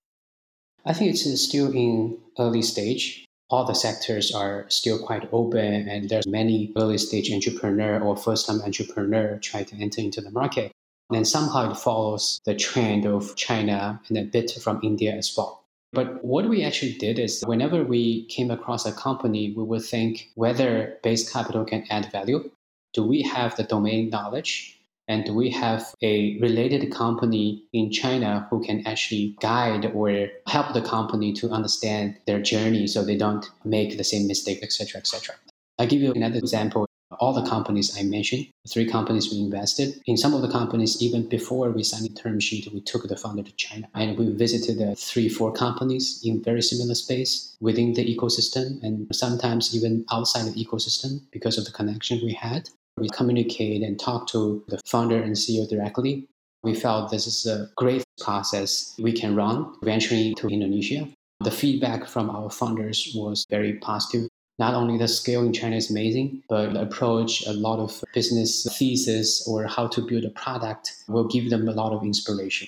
I 0.86 0.94
think 0.94 1.12
it's 1.12 1.42
still 1.42 1.72
in 1.72 2.20
early 2.38 2.62
stage. 2.62 3.26
All 3.52 3.66
the 3.66 3.74
sectors 3.74 4.34
are 4.34 4.66
still 4.70 4.98
quite 4.98 5.28
open, 5.34 5.90
and 5.90 6.08
there's 6.08 6.26
many 6.26 6.72
early 6.78 6.98
stage 6.98 7.30
entrepreneur 7.30 8.00
or 8.00 8.16
first 8.16 8.48
time 8.48 8.62
entrepreneur 8.62 9.38
trying 9.40 9.66
to 9.66 9.76
enter 9.76 10.00
into 10.00 10.22
the 10.22 10.32
market. 10.32 10.72
And 11.14 11.28
somehow 11.28 11.70
it 11.70 11.76
follows 11.76 12.40
the 12.46 12.56
trend 12.56 13.06
of 13.06 13.36
China 13.36 14.00
and 14.08 14.18
a 14.18 14.24
bit 14.24 14.52
from 14.52 14.80
India 14.82 15.14
as 15.14 15.36
well. 15.36 15.66
But 15.92 16.24
what 16.24 16.48
we 16.48 16.64
actually 16.64 16.94
did 16.94 17.20
is 17.20 17.44
whenever 17.46 17.84
we 17.84 18.24
came 18.28 18.50
across 18.50 18.86
a 18.86 18.94
company, 18.94 19.54
we 19.54 19.64
would 19.64 19.84
think 19.84 20.30
whether 20.36 20.98
base 21.04 21.30
capital 21.30 21.66
can 21.66 21.86
add 21.90 22.10
value. 22.10 22.50
Do 22.94 23.04
we 23.04 23.22
have 23.24 23.58
the 23.58 23.64
domain 23.64 24.10
knowledge? 24.10 24.80
And 25.12 25.36
we 25.36 25.50
have 25.50 25.94
a 26.02 26.40
related 26.40 26.90
company 26.94 27.66
in 27.74 27.92
China 27.92 28.48
who 28.50 28.64
can 28.64 28.88
actually 28.88 29.36
guide 29.42 29.92
or 29.94 30.30
help 30.48 30.74
the 30.74 30.82
company 30.82 31.34
to 31.34 31.50
understand 31.50 32.16
their 32.28 32.42
journey 32.42 32.88
so 32.88 33.04
they 33.04 33.18
don't 33.18 33.46
make 33.66 33.98
the 33.98 34.06
same 34.06 34.26
mistake, 34.26 34.60
etc., 34.64 35.02
etc. 35.02 35.36
I'll 35.78 35.92
give 35.94 36.00
you 36.00 36.14
another 36.14 36.38
example 36.38 36.88
all 37.20 37.34
the 37.34 37.50
companies 37.50 37.98
I 38.00 38.04
mentioned, 38.04 38.48
three 38.70 38.88
companies 38.90 39.30
we 39.32 39.40
invested. 39.40 40.02
In 40.06 40.16
some 40.16 40.34
of 40.34 40.42
the 40.42 40.50
companies, 40.50 41.02
even 41.02 41.28
before 41.28 41.70
we 41.72 41.84
signed 41.84 42.06
the 42.06 42.22
term 42.22 42.40
sheet, 42.40 42.72
we 42.74 42.80
took 42.80 43.04
the 43.08 43.18
founder 43.18 43.44
to 43.44 43.56
China 43.58 43.90
and 43.94 44.18
we 44.18 44.32
visited 44.32 44.98
three, 44.98 45.28
four 45.28 45.52
companies 45.52 46.22
in 46.24 46.42
very 46.42 46.62
similar 46.62 46.96
space 46.96 47.58
within 47.60 47.94
the 47.94 48.06
ecosystem 48.16 48.82
and 48.82 49.14
sometimes 49.14 49.76
even 49.76 50.06
outside 50.10 50.46
the 50.46 50.66
ecosystem 50.66 51.22
because 51.32 51.58
of 51.58 51.66
the 51.66 51.72
connection 51.72 52.22
we 52.24 52.34
had. 52.34 52.70
We 52.98 53.10
communicate 53.10 53.82
and 53.84 54.00
talk 54.00 54.28
to 54.28 54.64
the 54.68 54.80
founder 54.86 55.22
and 55.22 55.36
CEO 55.36 55.68
directly. 55.68 56.28
We 56.64 56.76
felt 56.76 57.10
this 57.10 57.28
is 57.28 57.46
a 57.46 57.70
great 57.76 58.04
process 58.20 58.96
we 59.00 59.14
can 59.14 59.36
run 59.36 59.74
venturing 59.82 60.36
to 60.36 60.48
Indonesia. 60.48 61.08
The 61.40 61.52
feedback 61.52 62.08
from 62.08 62.30
our 62.30 62.50
founders 62.52 63.12
was 63.16 63.46
very 63.50 63.74
positive 63.80 64.28
not 64.62 64.76
only 64.76 64.96
the 64.96 65.08
scale 65.08 65.44
in 65.44 65.54
China 65.54 65.76
is 65.76 65.90
amazing, 65.90 66.44
but 66.48 66.74
the 66.74 66.84
approach, 66.84 67.46
a 67.48 67.52
lot 67.54 67.80
of 67.80 68.04
business 68.14 68.68
thesis 68.78 69.48
or 69.48 69.66
how 69.66 69.88
to 69.88 70.06
build 70.06 70.24
a 70.24 70.30
product 70.30 70.94
will 71.08 71.28
give 71.28 71.50
them 71.50 71.68
a 71.68 71.72
lot 71.72 71.94
of 71.94 72.04
inspiration. 72.04 72.68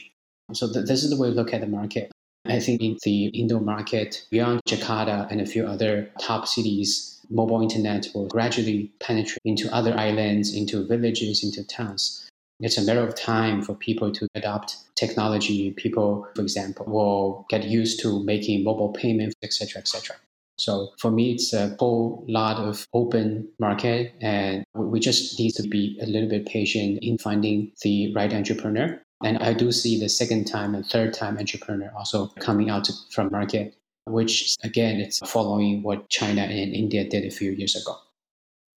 So 0.53 0.73
th- 0.73 0.87
this 0.87 1.03
is 1.03 1.11
the 1.11 1.17
way 1.17 1.29
we 1.29 1.35
look 1.35 1.53
at 1.53 1.61
the 1.61 1.67
market. 1.67 2.11
I 2.45 2.59
think 2.59 2.81
in 2.81 2.97
the 3.03 3.27
Indo 3.27 3.59
market, 3.59 4.25
beyond 4.31 4.61
Jakarta 4.67 5.29
and 5.29 5.39
a 5.39 5.45
few 5.45 5.67
other 5.67 6.09
top 6.19 6.47
cities, 6.47 7.12
mobile 7.29 7.61
internet 7.61 8.07
will 8.13 8.27
gradually 8.27 8.91
penetrate 8.99 9.41
into 9.45 9.73
other 9.73 9.95
islands, 9.97 10.55
into 10.55 10.85
villages, 10.87 11.43
into 11.43 11.63
towns. 11.65 12.29
It's 12.59 12.77
a 12.77 12.83
matter 12.83 13.05
of 13.05 13.15
time 13.15 13.61
for 13.61 13.75
people 13.75 14.11
to 14.11 14.27
adopt 14.35 14.77
technology. 14.95 15.71
People, 15.71 16.27
for 16.35 16.41
example, 16.41 16.85
will 16.85 17.45
get 17.49 17.65
used 17.65 17.99
to 18.01 18.23
making 18.23 18.63
mobile 18.63 18.93
payments, 18.93 19.35
etc., 19.43 19.81
etc. 19.81 20.15
So 20.57 20.89
for 20.99 21.11
me, 21.11 21.33
it's 21.33 21.51
a 21.51 21.75
whole 21.79 22.23
lot 22.27 22.57
of 22.57 22.87
open 22.93 23.49
market, 23.59 24.13
and 24.21 24.63
we 24.75 24.99
just 24.99 25.39
need 25.39 25.51
to 25.55 25.63
be 25.63 25.99
a 26.01 26.05
little 26.05 26.29
bit 26.29 26.45
patient 26.45 26.99
in 27.01 27.17
finding 27.17 27.71
the 27.81 28.13
right 28.13 28.31
entrepreneur. 28.31 29.01
And 29.23 29.37
I 29.39 29.53
do 29.53 29.71
see 29.71 29.99
the 29.99 30.09
second 30.09 30.45
time 30.45 30.75
and 30.75 30.85
third 30.85 31.13
time 31.13 31.37
entrepreneur 31.37 31.91
also 31.97 32.27
coming 32.39 32.69
out 32.69 32.89
from 33.09 33.31
market, 33.31 33.75
which 34.05 34.55
again, 34.63 34.99
it's 34.99 35.19
following 35.19 35.83
what 35.83 36.09
China 36.09 36.41
and 36.41 36.73
India 36.73 37.07
did 37.07 37.25
a 37.25 37.31
few 37.31 37.51
years 37.51 37.75
ago. 37.75 37.95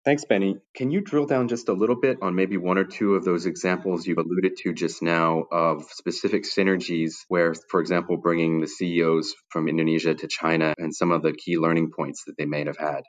Thanks, 0.06 0.25
Benny. 0.25 0.59
Can 0.76 0.92
you 0.92 1.00
drill 1.00 1.26
down 1.26 1.49
just 1.49 1.68
a 1.68 1.73
little 1.73 1.97
bit 2.00 2.18
on 2.23 2.37
maybe 2.37 2.56
one 2.56 2.78
or 2.78 2.85
two 2.85 3.16
of 3.16 3.25
those 3.25 3.45
examples 3.45 4.06
you've 4.06 4.18
alluded 4.18 4.56
to 4.59 4.73
just 4.73 5.02
now 5.02 5.47
of 5.50 5.83
specific 5.90 6.45
synergies 6.45 7.14
where, 7.26 7.54
for 7.71 7.80
example, 7.80 8.16
bringing 8.16 8.61
the 8.61 8.68
CEOs 8.68 9.35
from 9.49 9.66
Indonesia 9.66 10.14
to 10.14 10.28
China 10.28 10.75
and 10.78 10.95
some 10.95 11.11
of 11.11 11.23
the 11.23 11.33
key 11.33 11.59
learning 11.59 11.90
points 11.90 12.23
that 12.26 12.35
they 12.38 12.45
may 12.45 12.64
have 12.64 12.76
had? 12.78 13.02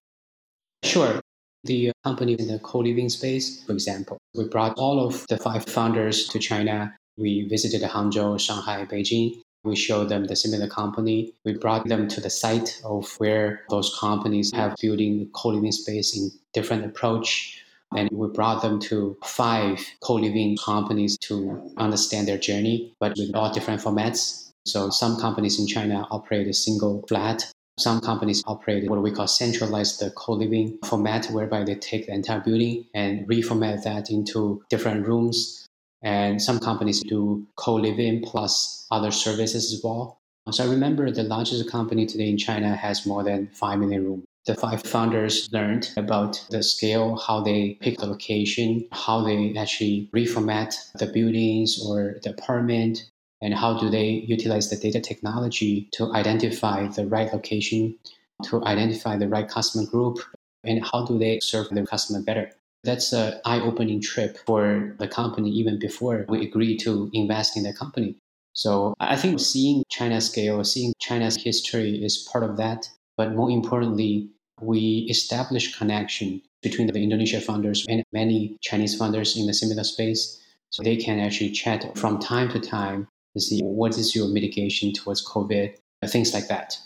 Sure. 0.83 1.21
The 1.65 1.91
company 2.03 2.33
in 2.33 2.47
the 2.47 2.57
co 2.57 2.79
living 2.79 3.09
space, 3.09 3.63
for 3.63 3.73
example, 3.73 4.17
we 4.33 4.47
brought 4.47 4.73
all 4.79 5.05
of 5.05 5.23
the 5.29 5.37
five 5.37 5.65
founders 5.65 6.27
to 6.29 6.39
China. 6.39 6.95
We 7.15 7.47
visited 7.47 7.87
Hangzhou, 7.87 8.39
Shanghai, 8.39 8.85
Beijing, 8.85 9.41
we 9.63 9.75
showed 9.75 10.09
them 10.09 10.25
the 10.25 10.35
similar 10.35 10.67
company. 10.67 11.33
We 11.43 11.53
brought 11.53 11.87
them 11.87 12.07
to 12.09 12.21
the 12.21 12.29
site 12.29 12.81
of 12.83 13.13
where 13.17 13.63
those 13.69 13.95
companies 13.99 14.51
have 14.53 14.75
building 14.81 15.29
co-living 15.33 15.71
space 15.71 16.17
in 16.17 16.31
different 16.53 16.85
approach. 16.85 17.63
And 17.95 18.09
we 18.11 18.27
brought 18.27 18.61
them 18.61 18.79
to 18.81 19.17
five 19.23 19.85
co-living 20.01 20.57
companies 20.57 21.17
to 21.19 21.71
understand 21.77 22.27
their 22.27 22.37
journey, 22.37 22.93
but 22.99 23.13
with 23.17 23.33
all 23.33 23.51
different 23.53 23.81
formats. 23.81 24.51
So 24.65 24.89
some 24.89 25.19
companies 25.19 25.59
in 25.59 25.67
China 25.67 26.05
operate 26.11 26.47
a 26.47 26.53
single 26.53 27.05
flat. 27.07 27.49
Some 27.79 28.01
companies 28.01 28.43
operate 28.47 28.89
what 28.89 29.01
we 29.01 29.11
call 29.11 29.27
centralized 29.27 30.03
co-living 30.15 30.79
format, 30.83 31.27
whereby 31.27 31.63
they 31.63 31.75
take 31.75 32.07
the 32.07 32.13
entire 32.13 32.41
building 32.41 32.85
and 32.93 33.27
reformat 33.27 33.83
that 33.83 34.09
into 34.09 34.63
different 34.69 35.07
rooms 35.07 35.66
and 36.01 36.41
some 36.41 36.59
companies 36.59 37.01
do 37.01 37.45
co-living 37.55 38.23
plus 38.23 38.85
other 38.91 39.11
services 39.11 39.73
as 39.73 39.81
well. 39.83 40.19
So 40.51 40.63
I 40.63 40.69
remember 40.69 41.11
the 41.11 41.23
largest 41.23 41.69
company 41.69 42.05
today 42.05 42.29
in 42.29 42.37
China 42.37 42.75
has 42.75 43.05
more 43.05 43.23
than 43.23 43.47
5 43.47 43.79
million 43.79 44.05
rooms. 44.05 44.23
The 44.45 44.55
five 44.55 44.81
founders 44.83 45.49
learned 45.51 45.89
about 45.97 46.41
the 46.49 46.63
scale, 46.63 47.17
how 47.17 47.41
they 47.41 47.77
pick 47.81 47.97
the 47.97 48.05
location, 48.05 48.87
how 48.93 49.21
they 49.21 49.53
actually 49.57 50.09
reformat 50.15 50.73
the 50.93 51.07
buildings 51.07 51.83
or 51.85 52.15
the 52.23 52.29
apartment, 52.29 53.09
and 53.41 53.53
how 53.53 53.77
do 53.77 53.89
they 53.89 54.07
utilize 54.25 54.69
the 54.69 54.77
data 54.77 55.01
technology 55.01 55.89
to 55.93 56.13
identify 56.13 56.87
the 56.87 57.05
right 57.07 57.33
location, 57.33 57.97
to 58.43 58.63
identify 58.63 59.17
the 59.17 59.27
right 59.27 59.49
customer 59.49 59.85
group, 59.85 60.17
and 60.63 60.81
how 60.81 61.05
do 61.05 61.19
they 61.19 61.41
serve 61.41 61.67
the 61.69 61.85
customer 61.85 62.21
better. 62.21 62.49
That's 62.87 63.11
an 63.11 63.41
eye 63.43 63.59
opening 63.59 64.01
trip 64.01 64.37
for 64.45 64.95
the 64.97 65.09
company 65.09 65.49
even 65.49 65.77
before 65.77 66.25
we 66.29 66.47
agreed 66.47 66.77
to 66.85 67.09
invest 67.11 67.57
in 67.57 67.63
the 67.63 67.73
company. 67.73 68.15
So 68.53 68.93
I 69.01 69.17
think 69.17 69.41
seeing 69.41 69.83
China 69.89 70.21
scale, 70.21 70.63
seeing 70.63 70.93
China's 70.97 71.35
history 71.35 72.01
is 72.01 72.25
part 72.31 72.45
of 72.45 72.55
that. 72.55 72.89
But 73.17 73.35
more 73.35 73.51
importantly, 73.51 74.29
we 74.61 75.05
established 75.09 75.77
connection 75.77 76.41
between 76.63 76.87
the 76.87 76.97
Indonesia 76.97 77.41
founders 77.41 77.85
and 77.89 78.05
many 78.13 78.55
Chinese 78.61 78.95
founders 78.95 79.35
in 79.35 79.47
the 79.47 79.53
similar 79.53 79.83
space. 79.83 80.41
So 80.69 80.81
they 80.81 80.95
can 80.95 81.19
actually 81.19 81.51
chat 81.51 81.97
from 81.97 82.19
time 82.19 82.47
to 82.51 82.59
time 82.61 83.09
to 83.35 83.41
see 83.41 83.59
what 83.59 83.97
is 83.97 84.15
your 84.15 84.29
mitigation 84.29 84.93
towards 84.93 85.27
COVID, 85.27 85.75
things 86.05 86.33
like 86.33 86.47
that. 86.47 86.79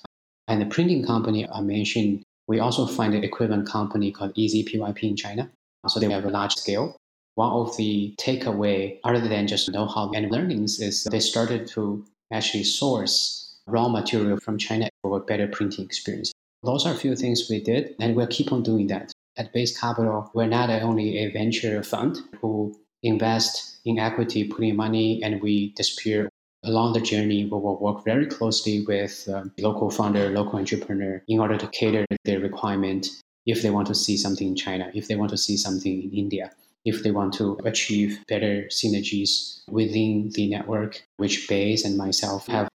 And 0.47 0.59
the 0.59 0.65
printing 0.65 1.05
company 1.05 1.47
I 1.47 1.61
mentioned, 1.61 2.23
we 2.47 2.59
also 2.59 2.87
find 2.87 3.13
an 3.13 3.23
equivalent 3.23 3.67
company 3.69 4.11
called 4.11 4.31
Easy 4.35 4.63
PYP 4.63 5.03
in 5.03 5.15
China. 5.15 5.51
So 5.87 5.99
they 5.99 6.09
have 6.11 6.25
a 6.25 6.29
large 6.29 6.55
scale. 6.55 6.95
One 7.35 7.51
of 7.51 7.75
the 7.77 8.13
takeaway, 8.19 8.99
other 9.03 9.27
than 9.27 9.47
just 9.47 9.71
know-how 9.71 10.11
and 10.11 10.29
learnings, 10.29 10.79
is 10.79 11.05
they 11.05 11.19
started 11.19 11.67
to 11.67 12.05
actually 12.31 12.65
source 12.65 13.57
raw 13.65 13.87
material 13.87 14.37
from 14.37 14.57
China 14.57 14.89
for 15.01 15.17
a 15.17 15.21
better 15.21 15.47
printing 15.47 15.85
experience. 15.85 16.31
Those 16.63 16.85
are 16.85 16.93
a 16.93 16.97
few 16.97 17.15
things 17.15 17.47
we 17.49 17.63
did, 17.63 17.95
and 17.99 18.15
we'll 18.15 18.27
keep 18.27 18.51
on 18.51 18.63
doing 18.63 18.87
that. 18.87 19.11
At 19.37 19.53
Base 19.53 19.79
Capital, 19.79 20.29
we're 20.33 20.47
not 20.47 20.69
only 20.69 21.17
a 21.19 21.31
venture 21.31 21.81
fund 21.83 22.19
who 22.41 22.77
invest 23.01 23.79
in 23.85 23.97
equity, 23.97 24.43
putting 24.43 24.75
money, 24.75 25.23
and 25.23 25.41
we 25.41 25.71
disappear. 25.73 26.29
Along 26.63 26.93
the 26.93 27.01
journey, 27.01 27.45
we 27.45 27.49
will 27.49 27.79
work 27.79 28.05
very 28.05 28.27
closely 28.27 28.85
with 28.85 29.27
um, 29.33 29.51
local 29.57 29.89
founder, 29.89 30.29
local 30.29 30.59
entrepreneur 30.59 31.23
in 31.27 31.39
order 31.39 31.57
to 31.57 31.67
cater 31.67 32.05
their 32.23 32.39
requirement 32.39 33.07
if 33.45 33.61
they 33.61 33.69
want 33.69 33.87
to 33.87 33.95
see 33.95 34.17
something 34.17 34.47
in 34.47 34.55
China, 34.55 34.91
if 34.93 35.07
they 35.07 35.15
want 35.15 35.31
to 35.31 35.37
see 35.37 35.57
something 35.57 36.03
in 36.03 36.11
India, 36.11 36.51
if 36.85 37.03
they 37.03 37.11
want 37.11 37.33
to 37.33 37.57
achieve 37.65 38.23
better 38.27 38.63
synergies 38.69 39.61
within 39.69 40.29
the 40.33 40.47
network, 40.49 41.03
which 41.17 41.47
Base 41.47 41.85
and 41.85 41.97
myself 41.97 42.47
have 42.47 42.67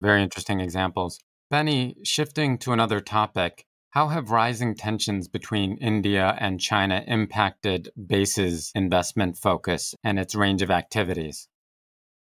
Very 0.00 0.22
interesting 0.22 0.60
examples. 0.60 1.18
Benny, 1.50 1.96
shifting 2.04 2.58
to 2.58 2.72
another 2.72 3.00
topic, 3.00 3.64
how 3.90 4.08
have 4.08 4.30
rising 4.30 4.74
tensions 4.74 5.28
between 5.28 5.78
India 5.78 6.36
and 6.38 6.60
China 6.60 7.02
impacted 7.06 7.90
Base's 8.06 8.70
investment 8.74 9.38
focus 9.38 9.94
and 10.04 10.18
its 10.18 10.34
range 10.34 10.60
of 10.60 10.70
activities? 10.70 11.48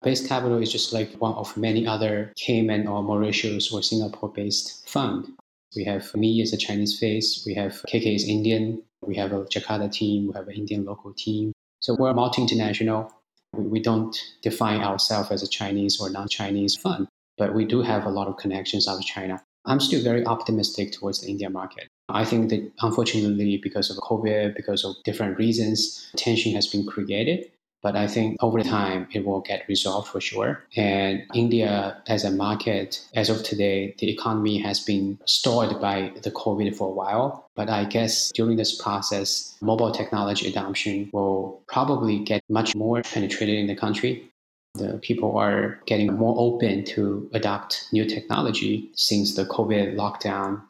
Base 0.02 0.28
Capital 0.28 0.58
is 0.58 0.72
just 0.72 0.92
like 0.92 1.14
one 1.14 1.34
of 1.36 1.56
many 1.56 1.88
other 1.88 2.34
Cayman 2.36 2.88
or 2.88 3.04
Mauritius 3.04 3.72
or 3.72 3.82
Singapore 3.82 4.30
based 4.30 4.90
fund. 4.90 5.32
We 5.76 5.84
have 5.86 6.14
me 6.16 6.42
as 6.42 6.54
a 6.54 6.58
Chinese 6.58 6.98
face, 7.00 7.44
we 7.46 7.54
have 7.56 7.82
KK 7.88 8.16
is 8.16 8.28
Indian, 8.28 8.84
we 9.02 9.16
have 9.16 9.32
a 9.34 9.44
Jakarta 9.46 9.92
team, 9.92 10.28
we 10.28 10.34
have 10.34 10.48
an 10.48 10.56
Indian 10.56 10.86
local 10.86 11.14
team. 11.14 11.52
So 11.80 11.96
we're 11.98 12.14
multi 12.14 12.42
international. 12.42 13.12
We, 13.54 13.66
we 13.66 13.80
don't 13.80 14.16
define 14.42 14.82
ourselves 14.82 15.32
as 15.32 15.44
a 15.44 15.48
Chinese 15.48 16.00
or 16.00 16.10
non 16.10 16.28
Chinese 16.28 16.76
fund, 16.76 17.08
but 17.38 17.54
we 17.54 17.66
do 17.66 17.82
have 17.82 18.06
a 18.06 18.10
lot 18.10 18.28
of 18.28 18.38
connections 18.38 18.88
out 18.88 18.98
of 18.98 19.06
China. 19.06 19.42
I'm 19.66 19.80
still 19.80 20.04
very 20.04 20.26
optimistic 20.26 20.92
towards 20.92 21.22
the 21.22 21.30
India 21.30 21.50
market. 21.50 21.88
I 22.10 22.26
think 22.26 22.50
that 22.50 22.72
unfortunately, 22.82 23.60
because 23.64 23.90
of 23.90 23.98
COVID, 23.98 24.56
because 24.56 24.84
of 24.84 24.96
different 25.04 25.38
reasons, 25.38 26.10
tension 26.18 26.54
has 26.54 26.68
been 26.68 26.86
created. 26.86 27.50
But 27.84 27.98
I 27.98 28.08
think 28.08 28.38
over 28.42 28.62
time 28.62 29.08
it 29.12 29.26
will 29.26 29.42
get 29.42 29.68
resolved 29.68 30.08
for 30.08 30.22
sure. 30.22 30.64
And 30.78 31.24
India 31.36 32.02
as 32.08 32.24
a 32.24 32.32
market, 32.32 33.06
as 33.14 33.30
of 33.30 33.44
today, 33.44 33.94
the 34.00 34.10
economy 34.10 34.58
has 34.60 34.80
been 34.80 35.20
stalled 35.26 35.82
by 35.82 36.14
the 36.24 36.32
COVID 36.32 36.74
for 36.78 36.88
a 36.88 36.94
while. 36.94 37.50
But 37.58 37.70
I 37.70 37.84
guess 37.84 38.32
during 38.32 38.56
this 38.56 38.82
process, 38.82 39.58
mobile 39.62 39.92
technology 39.92 40.48
adoption 40.48 41.10
will 41.12 41.62
probably 41.68 42.20
get 42.20 42.42
much 42.50 42.74
more 42.74 43.02
penetrated 43.02 43.60
in 43.60 43.68
the 43.68 43.76
country. 43.76 44.30
The 44.76 44.98
people 45.04 45.38
are 45.38 45.80
getting 45.86 46.14
more 46.14 46.36
open 46.40 46.86
to 46.96 47.30
adopt 47.34 47.90
new 47.92 48.06
technology 48.06 48.90
since 48.96 49.36
the 49.36 49.44
COVID 49.44 49.96
lockdown. 49.96 50.62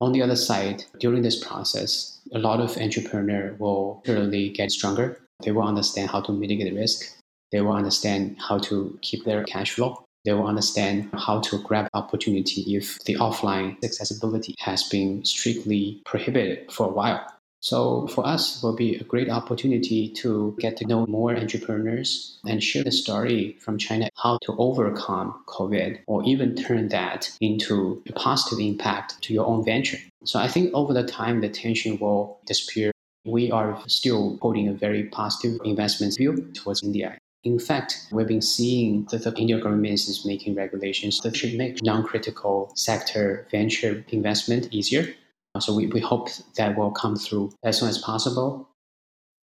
On 0.00 0.12
the 0.12 0.22
other 0.22 0.36
side, 0.36 0.84
during 0.98 1.22
this 1.22 1.42
process, 1.42 2.18
a 2.32 2.38
lot 2.38 2.60
of 2.60 2.76
entrepreneurs 2.76 3.58
will 3.58 4.02
really 4.06 4.50
get 4.50 4.70
stronger 4.70 5.18
they 5.42 5.52
will 5.52 5.62
understand 5.62 6.10
how 6.10 6.20
to 6.22 6.32
mitigate 6.32 6.74
risk. 6.74 7.16
They 7.52 7.60
will 7.60 7.72
understand 7.72 8.36
how 8.38 8.58
to 8.58 8.98
keep 9.02 9.24
their 9.24 9.44
cash 9.44 9.72
flow. 9.72 10.04
They 10.24 10.32
will 10.32 10.46
understand 10.46 11.10
how 11.14 11.40
to 11.40 11.58
grab 11.62 11.88
opportunity 11.94 12.76
if 12.76 12.98
the 13.04 13.14
offline 13.14 13.82
accessibility 13.84 14.54
has 14.58 14.82
been 14.82 15.24
strictly 15.24 16.02
prohibited 16.04 16.70
for 16.70 16.86
a 16.86 16.92
while. 16.92 17.24
So 17.60 18.06
for 18.08 18.26
us, 18.26 18.56
it 18.56 18.66
will 18.66 18.76
be 18.76 18.96
a 18.96 19.04
great 19.04 19.28
opportunity 19.28 20.08
to 20.10 20.56
get 20.60 20.76
to 20.76 20.86
know 20.86 21.06
more 21.06 21.36
entrepreneurs 21.36 22.38
and 22.46 22.62
share 22.62 22.84
the 22.84 22.92
story 22.92 23.56
from 23.60 23.78
China 23.78 24.08
how 24.16 24.38
to 24.42 24.54
overcome 24.58 25.34
COVID 25.46 26.00
or 26.06 26.22
even 26.24 26.54
turn 26.54 26.88
that 26.88 27.30
into 27.40 28.02
a 28.08 28.12
positive 28.12 28.60
impact 28.60 29.20
to 29.22 29.34
your 29.34 29.46
own 29.46 29.64
venture. 29.64 29.98
So 30.24 30.38
I 30.38 30.46
think 30.46 30.72
over 30.72 30.92
the 30.92 31.04
time, 31.04 31.40
the 31.40 31.48
tension 31.48 31.98
will 31.98 32.38
disappear 32.46 32.92
we 33.28 33.50
are 33.50 33.78
still 33.86 34.38
holding 34.40 34.68
a 34.68 34.72
very 34.72 35.04
positive 35.04 35.60
investment 35.64 36.16
view 36.16 36.50
towards 36.54 36.82
India. 36.82 37.18
In 37.44 37.58
fact, 37.58 38.08
we've 38.10 38.26
been 38.26 38.42
seeing 38.42 39.06
that 39.10 39.22
the 39.22 39.34
Indian 39.36 39.60
government 39.60 39.94
is 39.94 40.24
making 40.24 40.54
regulations 40.54 41.20
that 41.20 41.36
should 41.36 41.54
make 41.54 41.82
non-critical 41.82 42.72
sector 42.74 43.46
venture 43.50 44.04
investment 44.08 44.68
easier. 44.72 45.14
So 45.60 45.74
we, 45.74 45.86
we 45.86 46.00
hope 46.00 46.28
that 46.56 46.76
will 46.76 46.90
come 46.90 47.16
through 47.16 47.52
as 47.62 47.78
soon 47.78 47.88
as 47.88 47.98
possible. 47.98 48.68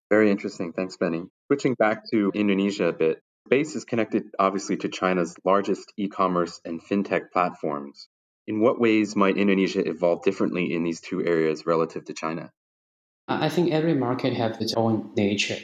Very 0.09 0.29
interesting. 0.29 0.73
Thanks, 0.73 0.97
Benny. 0.97 1.23
Switching 1.47 1.75
back 1.75 2.09
to 2.11 2.31
Indonesia 2.33 2.87
a 2.87 2.93
bit, 2.93 3.19
Base 3.49 3.75
is 3.75 3.85
connected 3.85 4.23
obviously 4.39 4.77
to 4.77 4.89
China's 4.89 5.35
largest 5.45 5.93
e-commerce 5.97 6.59
and 6.65 6.81
fintech 6.81 7.31
platforms. 7.31 8.07
In 8.47 8.59
what 8.59 8.79
ways 8.79 9.15
might 9.15 9.37
Indonesia 9.37 9.87
evolve 9.87 10.23
differently 10.23 10.73
in 10.73 10.83
these 10.83 11.01
two 11.01 11.23
areas 11.23 11.65
relative 11.65 12.05
to 12.05 12.13
China? 12.13 12.51
I 13.27 13.49
think 13.49 13.71
every 13.71 13.95
market 13.95 14.33
has 14.33 14.57
its 14.61 14.73
own 14.75 15.09
nature. 15.15 15.57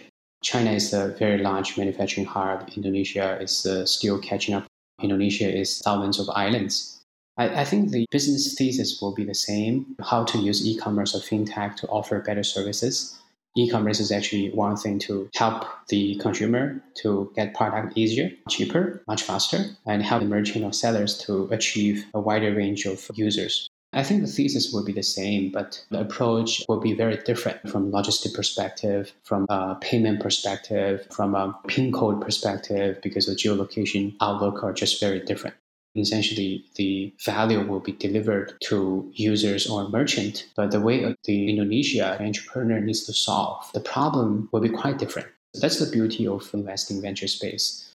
China 0.44 0.72
is 0.72 0.94
a 0.94 1.10
very 1.20 1.38
large 1.38 1.78
manufacturing 1.78 2.26
hub. 2.26 2.70
Indonesia 2.76 3.38
is 3.40 3.66
uh, 3.66 3.86
still 3.86 4.18
catching 4.20 4.56
up. 4.56 4.66
Indonesia 5.02 5.48
is 5.56 5.80
thousands 5.80 6.20
of 6.20 6.30
islands. 6.30 7.00
I, 7.38 7.62
I, 7.62 7.66
think 7.66 7.92
the 7.92 8.06
business 8.12 8.56
thesis 8.56 9.00
will 9.02 9.14
be 9.14 9.24
the 9.24 9.36
same 9.36 9.96
how 10.02 10.24
to 10.26 10.38
use 10.38 10.66
e 10.66 10.76
commerce 10.76 11.16
or 11.16 11.20
fintech 11.20 11.76
to 11.78 11.88
offer 11.88 12.20
better 12.20 12.44
services. 12.44 13.18
E 13.56 13.70
commerce 13.70 14.00
is 14.00 14.12
actually 14.12 14.50
one 14.52 14.76
thing 14.76 14.98
to 15.00 15.30
help 15.36 15.66
the 15.90 16.16
consumer 16.16 16.82
to 16.96 17.32
get 17.36 17.54
product 17.54 17.98
easier, 17.98 18.32
cheaper, 18.50 19.04
much 19.08 19.24
faster, 19.24 19.66
and 19.86 20.02
help 20.04 20.22
the 20.22 20.28
merchant 20.28 20.66
or 20.66 20.74
sellers 20.74 21.18
to 21.20 21.48
achieve 21.52 22.06
a 22.14 22.20
wider 22.20 22.54
range 22.54 22.86
of 22.86 23.10
users. 23.14 23.70
I 23.94 24.04
think 24.04 24.22
the 24.22 24.28
thesis 24.28 24.72
will 24.72 24.86
be 24.86 24.94
the 24.94 25.04
same, 25.04 25.52
but 25.52 25.84
the 25.90 26.00
approach 26.00 26.64
will 26.70 26.80
be 26.80 26.94
very 26.94 27.18
different 27.18 27.70
from 27.70 27.92
logistic 27.92 28.34
perspective, 28.34 29.12
from 29.24 29.46
a 29.50 29.78
payment 29.82 30.22
perspective, 30.22 31.08
from 31.12 31.36
a 31.36 31.60
pin 31.68 31.92
code 31.92 32.22
perspective, 32.22 33.00
because 33.04 33.26
the 33.26 33.36
geolocation 33.36 34.16
outlook 34.22 34.64
are 34.64 34.72
just 34.72 35.02
very 35.02 35.20
different. 35.20 35.56
Essentially, 35.94 36.64
the 36.76 37.14
value 37.26 37.68
will 37.68 37.82
be 37.82 37.92
delivered 37.92 38.54
to 38.64 39.12
users 39.14 39.70
or 39.70 39.90
merchant, 39.90 40.48
but 40.56 40.72
the 40.72 40.80
way 40.80 41.14
the 41.26 41.50
Indonesia 41.50 42.18
entrepreneur 42.22 42.80
needs 42.80 43.04
to 43.06 43.14
solve 43.14 43.70
the 43.74 43.82
problem 43.82 44.48
will 44.54 44.62
be 44.62 44.70
quite 44.70 45.00
different. 45.00 45.28
That's 45.60 45.80
the 45.80 45.92
beauty 45.92 46.26
of 46.26 46.50
investing 46.54 47.02
venture 47.02 47.28
space. 47.28 47.91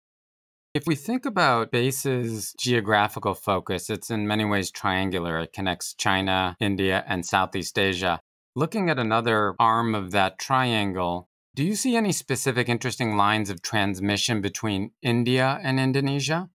If 0.75 0.85
we 0.85 0.95
think 0.95 1.25
about 1.25 1.71
Base's 1.71 2.53
geographical 2.57 3.33
focus, 3.33 3.89
it's 3.89 4.09
in 4.09 4.27
many 4.27 4.43
ways 4.43 4.69
triangular. 4.69 5.39
It 5.39 5.53
connects 5.53 5.93
China, 5.93 6.57
India, 6.59 7.01
and 7.07 7.25
Southeast 7.25 7.79
Asia. 7.79 8.19
Looking 8.57 8.89
at 8.89 8.99
another 8.99 9.55
arm 9.57 9.95
of 9.95 10.11
that 10.11 10.37
triangle, 10.37 11.29
do 11.55 11.63
you 11.63 11.75
see 11.75 11.95
any 11.95 12.11
specific 12.11 12.67
interesting 12.67 13.15
lines 13.15 13.49
of 13.49 13.61
transmission 13.61 14.41
between 14.41 14.91
India 15.01 15.61
and 15.63 15.79
Indonesia? 15.79 16.49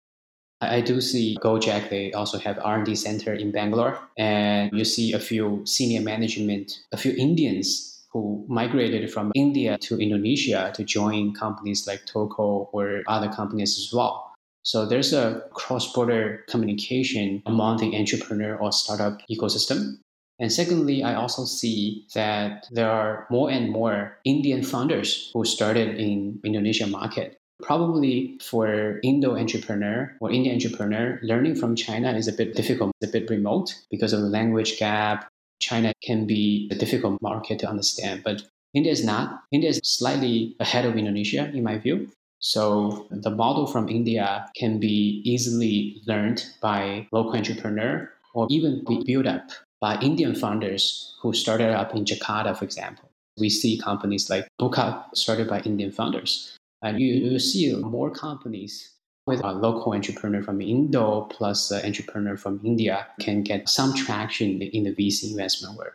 I 0.60 0.80
do 0.80 1.00
see 1.00 1.38
Gojek. 1.40 1.88
They 1.88 2.12
also 2.12 2.40
have 2.40 2.58
R&D 2.60 2.96
center 2.96 3.32
in 3.34 3.52
Bangalore, 3.52 4.00
and 4.18 4.72
you 4.72 4.84
see 4.84 5.12
a 5.12 5.20
few 5.20 5.62
senior 5.64 6.00
management, 6.00 6.80
a 6.90 6.96
few 6.96 7.12
Indians 7.12 7.97
who 8.12 8.44
migrated 8.48 9.12
from 9.12 9.32
India 9.34 9.78
to 9.82 9.98
Indonesia 9.98 10.72
to 10.74 10.84
join 10.84 11.34
companies 11.34 11.86
like 11.86 12.06
Toko 12.06 12.68
or 12.72 13.02
other 13.06 13.28
companies 13.28 13.76
as 13.78 13.92
well. 13.92 14.32
So 14.62 14.84
there's 14.84 15.12
a 15.12 15.44
cross-border 15.54 16.44
communication 16.48 17.42
among 17.46 17.78
the 17.78 17.96
entrepreneur 17.96 18.56
or 18.56 18.72
startup 18.72 19.20
ecosystem. 19.30 19.98
And 20.38 20.52
secondly, 20.52 21.02
I 21.02 21.14
also 21.14 21.44
see 21.44 22.06
that 22.14 22.66
there 22.70 22.90
are 22.90 23.26
more 23.30 23.50
and 23.50 23.70
more 23.70 24.18
Indian 24.24 24.62
founders 24.62 25.30
who 25.34 25.44
started 25.44 25.96
in 25.96 26.38
Indonesia 26.44 26.86
market. 26.86 27.36
Probably 27.60 28.38
for 28.40 29.00
Indo 29.02 29.36
entrepreneur 29.36 30.14
or 30.20 30.30
Indian 30.30 30.54
entrepreneur, 30.54 31.18
learning 31.22 31.56
from 31.56 31.74
China 31.74 32.12
is 32.12 32.28
a 32.28 32.32
bit 32.32 32.54
difficult, 32.54 32.92
a 33.02 33.08
bit 33.08 33.28
remote 33.28 33.74
because 33.90 34.12
of 34.12 34.20
the 34.20 34.28
language 34.28 34.78
gap, 34.78 35.26
China 35.60 35.92
can 36.02 36.26
be 36.26 36.68
a 36.70 36.74
difficult 36.74 37.20
market 37.22 37.58
to 37.60 37.68
understand, 37.68 38.22
but 38.24 38.42
India 38.74 38.92
is 38.92 39.04
not. 39.04 39.42
India 39.50 39.70
is 39.70 39.80
slightly 39.82 40.54
ahead 40.60 40.84
of 40.84 40.96
Indonesia, 40.96 41.50
in 41.52 41.62
my 41.62 41.78
view. 41.78 42.10
So 42.40 43.06
the 43.10 43.30
model 43.30 43.66
from 43.66 43.88
India 43.88 44.46
can 44.54 44.78
be 44.78 45.22
easily 45.24 46.00
learned 46.06 46.44
by 46.60 47.08
local 47.10 47.34
entrepreneur 47.34 48.10
or 48.34 48.46
even 48.50 48.84
be 48.86 49.02
built 49.04 49.26
up 49.26 49.50
by 49.80 49.98
Indian 50.00 50.34
founders 50.34 51.16
who 51.20 51.32
started 51.32 51.74
up 51.74 51.94
in 51.94 52.04
Jakarta, 52.04 52.56
for 52.56 52.64
example. 52.64 53.10
We 53.38 53.50
see 53.50 53.78
companies 53.78 54.30
like 54.30 54.46
Bukka 54.60 55.04
started 55.14 55.48
by 55.48 55.60
Indian 55.60 55.90
founders. 55.90 56.56
And 56.82 57.00
you, 57.00 57.14
you 57.14 57.38
see 57.38 57.74
more 57.74 58.10
companies 58.10 58.90
with 59.28 59.44
a 59.44 59.52
local 59.52 59.92
entrepreneur 59.92 60.42
from 60.42 60.60
Indo 60.60 61.28
plus 61.30 61.70
an 61.70 61.84
entrepreneur 61.84 62.36
from 62.36 62.60
India 62.64 63.06
can 63.20 63.42
get 63.42 63.68
some 63.68 63.94
traction 63.94 64.62
in 64.62 64.84
the 64.84 64.94
VC 64.94 65.30
investment 65.30 65.76
world. 65.76 65.92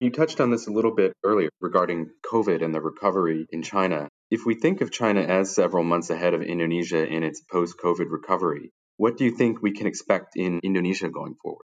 You 0.00 0.10
touched 0.10 0.40
on 0.40 0.50
this 0.50 0.66
a 0.66 0.72
little 0.72 0.94
bit 0.94 1.12
earlier 1.24 1.48
regarding 1.60 2.10
COVID 2.30 2.62
and 2.62 2.74
the 2.74 2.80
recovery 2.80 3.46
in 3.50 3.62
China. 3.62 4.08
If 4.30 4.44
we 4.44 4.54
think 4.54 4.80
of 4.80 4.92
China 4.92 5.22
as 5.22 5.54
several 5.54 5.84
months 5.84 6.10
ahead 6.10 6.34
of 6.34 6.42
Indonesia 6.42 7.06
in 7.06 7.22
its 7.22 7.40
post 7.40 7.76
COVID 7.82 8.10
recovery, 8.10 8.70
what 8.96 9.16
do 9.16 9.24
you 9.24 9.30
think 9.30 9.62
we 9.62 9.72
can 9.72 9.86
expect 9.86 10.36
in 10.36 10.60
Indonesia 10.62 11.08
going 11.08 11.36
forward? 11.42 11.64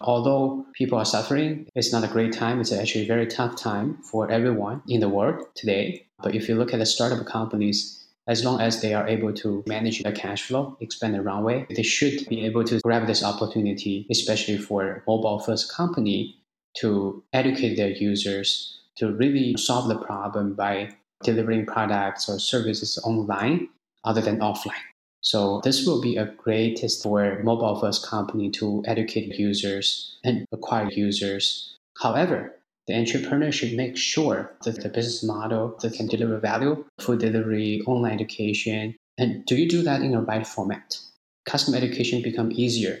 Although 0.00 0.66
people 0.74 0.98
are 0.98 1.04
suffering, 1.04 1.66
it's 1.74 1.92
not 1.92 2.04
a 2.04 2.08
great 2.08 2.32
time. 2.32 2.60
It's 2.60 2.72
actually 2.72 3.04
a 3.04 3.08
very 3.08 3.26
tough 3.26 3.56
time 3.56 3.98
for 4.02 4.30
everyone 4.30 4.82
in 4.86 5.00
the 5.00 5.08
world 5.08 5.46
today. 5.54 6.06
But 6.22 6.34
if 6.34 6.48
you 6.48 6.54
look 6.54 6.72
at 6.72 6.78
the 6.78 6.86
startup 6.86 7.26
companies, 7.26 7.99
as 8.26 8.44
long 8.44 8.60
as 8.60 8.80
they 8.80 8.94
are 8.94 9.08
able 9.08 9.32
to 9.32 9.64
manage 9.66 10.02
their 10.02 10.12
cash 10.12 10.42
flow, 10.42 10.76
expand 10.80 11.14
the 11.14 11.22
runway, 11.22 11.66
they 11.74 11.82
should 11.82 12.28
be 12.28 12.44
able 12.44 12.64
to 12.64 12.80
grab 12.80 13.06
this 13.06 13.24
opportunity, 13.24 14.06
especially 14.10 14.58
for 14.58 15.02
mobile 15.06 15.38
first 15.38 15.72
company 15.72 16.36
to 16.78 17.22
educate 17.32 17.76
their 17.76 17.90
users 17.90 18.80
to 18.96 19.12
really 19.12 19.56
solve 19.56 19.88
the 19.88 19.98
problem 19.98 20.54
by 20.54 20.90
delivering 21.22 21.66
products 21.66 22.28
or 22.28 22.38
services 22.38 22.98
online 23.04 23.68
other 24.04 24.20
than 24.20 24.38
offline. 24.38 24.86
So 25.22 25.60
this 25.64 25.86
will 25.86 26.00
be 26.00 26.16
a 26.16 26.26
greatest 26.26 27.02
for 27.02 27.42
mobile 27.42 27.78
first 27.78 28.06
company 28.06 28.50
to 28.52 28.82
educate 28.86 29.38
users 29.38 30.18
and 30.24 30.46
acquire 30.52 30.90
users. 30.90 31.76
However, 32.00 32.56
the 32.90 32.96
entrepreneur 32.96 33.52
should 33.52 33.76
make 33.76 33.96
sure 33.96 34.56
that 34.64 34.82
the 34.82 34.88
business 34.88 35.22
model 35.22 35.78
that 35.80 35.94
can 35.94 36.08
deliver 36.08 36.40
value, 36.40 36.84
food 36.98 37.20
delivery, 37.20 37.82
online 37.86 38.14
education, 38.14 38.96
and 39.16 39.46
do 39.46 39.54
you 39.54 39.68
do 39.68 39.82
that 39.82 40.02
in 40.02 40.10
the 40.10 40.20
right 40.20 40.44
format? 40.44 40.98
Customer 41.46 41.76
education 41.76 42.20
become 42.20 42.50
easier 42.50 42.98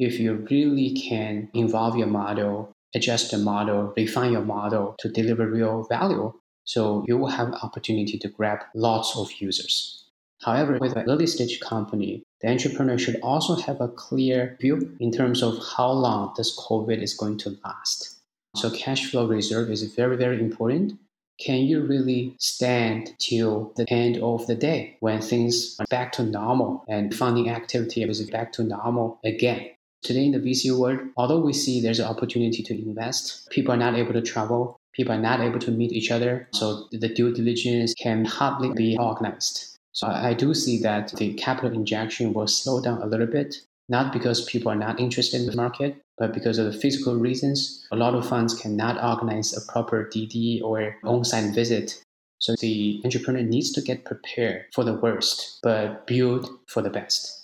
if 0.00 0.18
you 0.18 0.34
really 0.50 0.94
can 0.94 1.48
involve 1.54 1.94
your 1.94 2.08
model, 2.08 2.72
adjust 2.94 3.30
the 3.30 3.38
model, 3.38 3.92
refine 3.96 4.32
your 4.32 4.42
model 4.42 4.96
to 4.98 5.08
deliver 5.10 5.46
real 5.46 5.86
value. 5.90 6.32
So 6.64 7.04
you 7.06 7.18
will 7.18 7.28
have 7.28 7.52
opportunity 7.62 8.18
to 8.18 8.28
grab 8.28 8.60
lots 8.74 9.16
of 9.16 9.30
users. 9.38 10.06
However, 10.42 10.78
with 10.80 10.96
an 10.96 11.08
early 11.08 11.26
stage 11.26 11.60
company, 11.60 12.22
the 12.40 12.48
entrepreneur 12.48 12.98
should 12.98 13.20
also 13.22 13.54
have 13.56 13.80
a 13.80 13.88
clear 13.88 14.56
view 14.58 14.96
in 14.98 15.12
terms 15.12 15.42
of 15.42 15.62
how 15.76 15.92
long 15.92 16.32
this 16.36 16.58
COVID 16.58 17.02
is 17.02 17.14
going 17.14 17.36
to 17.38 17.58
last. 17.62 18.19
So 18.56 18.70
cash 18.70 19.10
flow 19.10 19.26
reserve 19.26 19.70
is 19.70 19.82
very, 19.94 20.16
very 20.16 20.40
important. 20.40 20.98
Can 21.40 21.60
you 21.62 21.82
really 21.82 22.34
stand 22.38 23.14
till 23.18 23.72
the 23.76 23.88
end 23.90 24.18
of 24.18 24.46
the 24.46 24.54
day 24.54 24.96
when 25.00 25.22
things 25.22 25.76
are 25.78 25.86
back 25.88 26.12
to 26.12 26.22
normal 26.22 26.84
and 26.88 27.14
funding 27.14 27.48
activity 27.48 28.02
is 28.02 28.28
back 28.30 28.52
to 28.52 28.64
normal 28.64 29.18
again? 29.24 29.70
Today 30.02 30.26
in 30.26 30.32
the 30.32 30.38
VC 30.38 30.76
world, 30.76 31.00
although 31.16 31.40
we 31.40 31.52
see 31.52 31.80
there's 31.80 32.00
an 32.00 32.06
opportunity 32.06 32.62
to 32.62 32.74
invest, 32.74 33.48
people 33.50 33.72
are 33.72 33.78
not 33.78 33.94
able 33.94 34.12
to 34.14 34.22
travel, 34.22 34.76
people 34.92 35.14
are 35.14 35.20
not 35.20 35.40
able 35.40 35.58
to 35.60 35.70
meet 35.70 35.92
each 35.92 36.10
other, 36.10 36.48
so 36.52 36.88
the 36.90 37.08
due 37.08 37.32
diligence 37.32 37.94
can 37.94 38.24
hardly 38.24 38.72
be 38.72 38.96
organized. 38.98 39.78
So 39.92 40.06
I 40.06 40.34
do 40.34 40.54
see 40.54 40.78
that 40.82 41.12
the 41.16 41.34
capital 41.34 41.72
injection 41.72 42.32
will 42.32 42.46
slow 42.46 42.80
down 42.80 43.02
a 43.02 43.06
little 43.06 43.26
bit, 43.26 43.56
not 43.90 44.12
because 44.12 44.44
people 44.44 44.70
are 44.70 44.76
not 44.76 45.00
interested 45.00 45.40
in 45.40 45.46
the 45.46 45.56
market, 45.56 46.00
but 46.16 46.32
because 46.32 46.58
of 46.58 46.72
the 46.72 46.78
physical 46.78 47.16
reasons, 47.16 47.86
a 47.90 47.96
lot 47.96 48.14
of 48.14 48.26
funds 48.26 48.54
cannot 48.54 49.02
organize 49.02 49.52
a 49.52 49.72
proper 49.72 50.08
DD 50.14 50.62
or 50.62 50.96
on-site 51.04 51.52
visit. 51.54 52.00
So 52.38 52.54
the 52.60 53.02
entrepreneur 53.04 53.42
needs 53.42 53.72
to 53.72 53.82
get 53.82 54.04
prepared 54.04 54.66
for 54.72 54.84
the 54.84 54.94
worst, 54.94 55.58
but 55.62 56.06
build 56.06 56.48
for 56.68 56.80
the 56.80 56.88
best. 56.88 57.36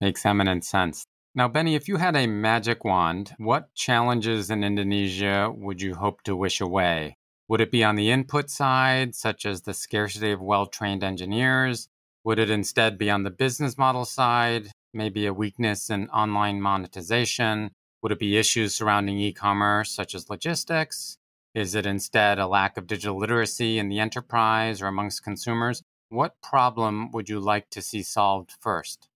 Makes 0.00 0.24
eminent 0.24 0.64
sense. 0.64 1.04
Now, 1.34 1.48
Benny, 1.48 1.74
if 1.74 1.88
you 1.88 1.96
had 1.96 2.14
a 2.14 2.26
magic 2.26 2.84
wand, 2.84 3.34
what 3.38 3.74
challenges 3.74 4.50
in 4.50 4.62
Indonesia 4.62 5.50
would 5.56 5.80
you 5.80 5.94
hope 5.94 6.22
to 6.24 6.36
wish 6.36 6.60
away? 6.60 7.16
Would 7.48 7.60
it 7.60 7.70
be 7.70 7.82
on 7.82 7.96
the 7.96 8.10
input 8.10 8.50
side, 8.50 9.14
such 9.14 9.46
as 9.46 9.62
the 9.62 9.74
scarcity 9.74 10.30
of 10.32 10.40
well 10.40 10.66
trained 10.66 11.02
engineers? 11.02 11.88
Would 12.24 12.38
it 12.38 12.50
instead 12.50 12.98
be 12.98 13.10
on 13.10 13.22
the 13.22 13.30
business 13.30 13.78
model 13.78 14.04
side, 14.04 14.70
maybe 14.92 15.26
a 15.26 15.34
weakness 15.34 15.90
in 15.90 16.08
online 16.10 16.60
monetization? 16.60 17.70
Would 18.02 18.12
it 18.12 18.18
be 18.18 18.36
issues 18.36 18.74
surrounding 18.74 19.18
e 19.18 19.32
commerce, 19.32 19.90
such 19.90 20.14
as 20.14 20.30
logistics? 20.30 21.18
Is 21.54 21.74
it 21.74 21.86
instead 21.86 22.38
a 22.38 22.46
lack 22.46 22.76
of 22.76 22.86
digital 22.86 23.18
literacy 23.18 23.78
in 23.78 23.88
the 23.88 23.98
enterprise 23.98 24.80
or 24.80 24.86
amongst 24.86 25.24
consumers? 25.24 25.82
What 26.08 26.40
problem 26.42 27.10
would 27.12 27.28
you 27.28 27.40
like 27.40 27.70
to 27.70 27.82
see 27.82 28.02
solved 28.02 28.52
first? 28.60 29.08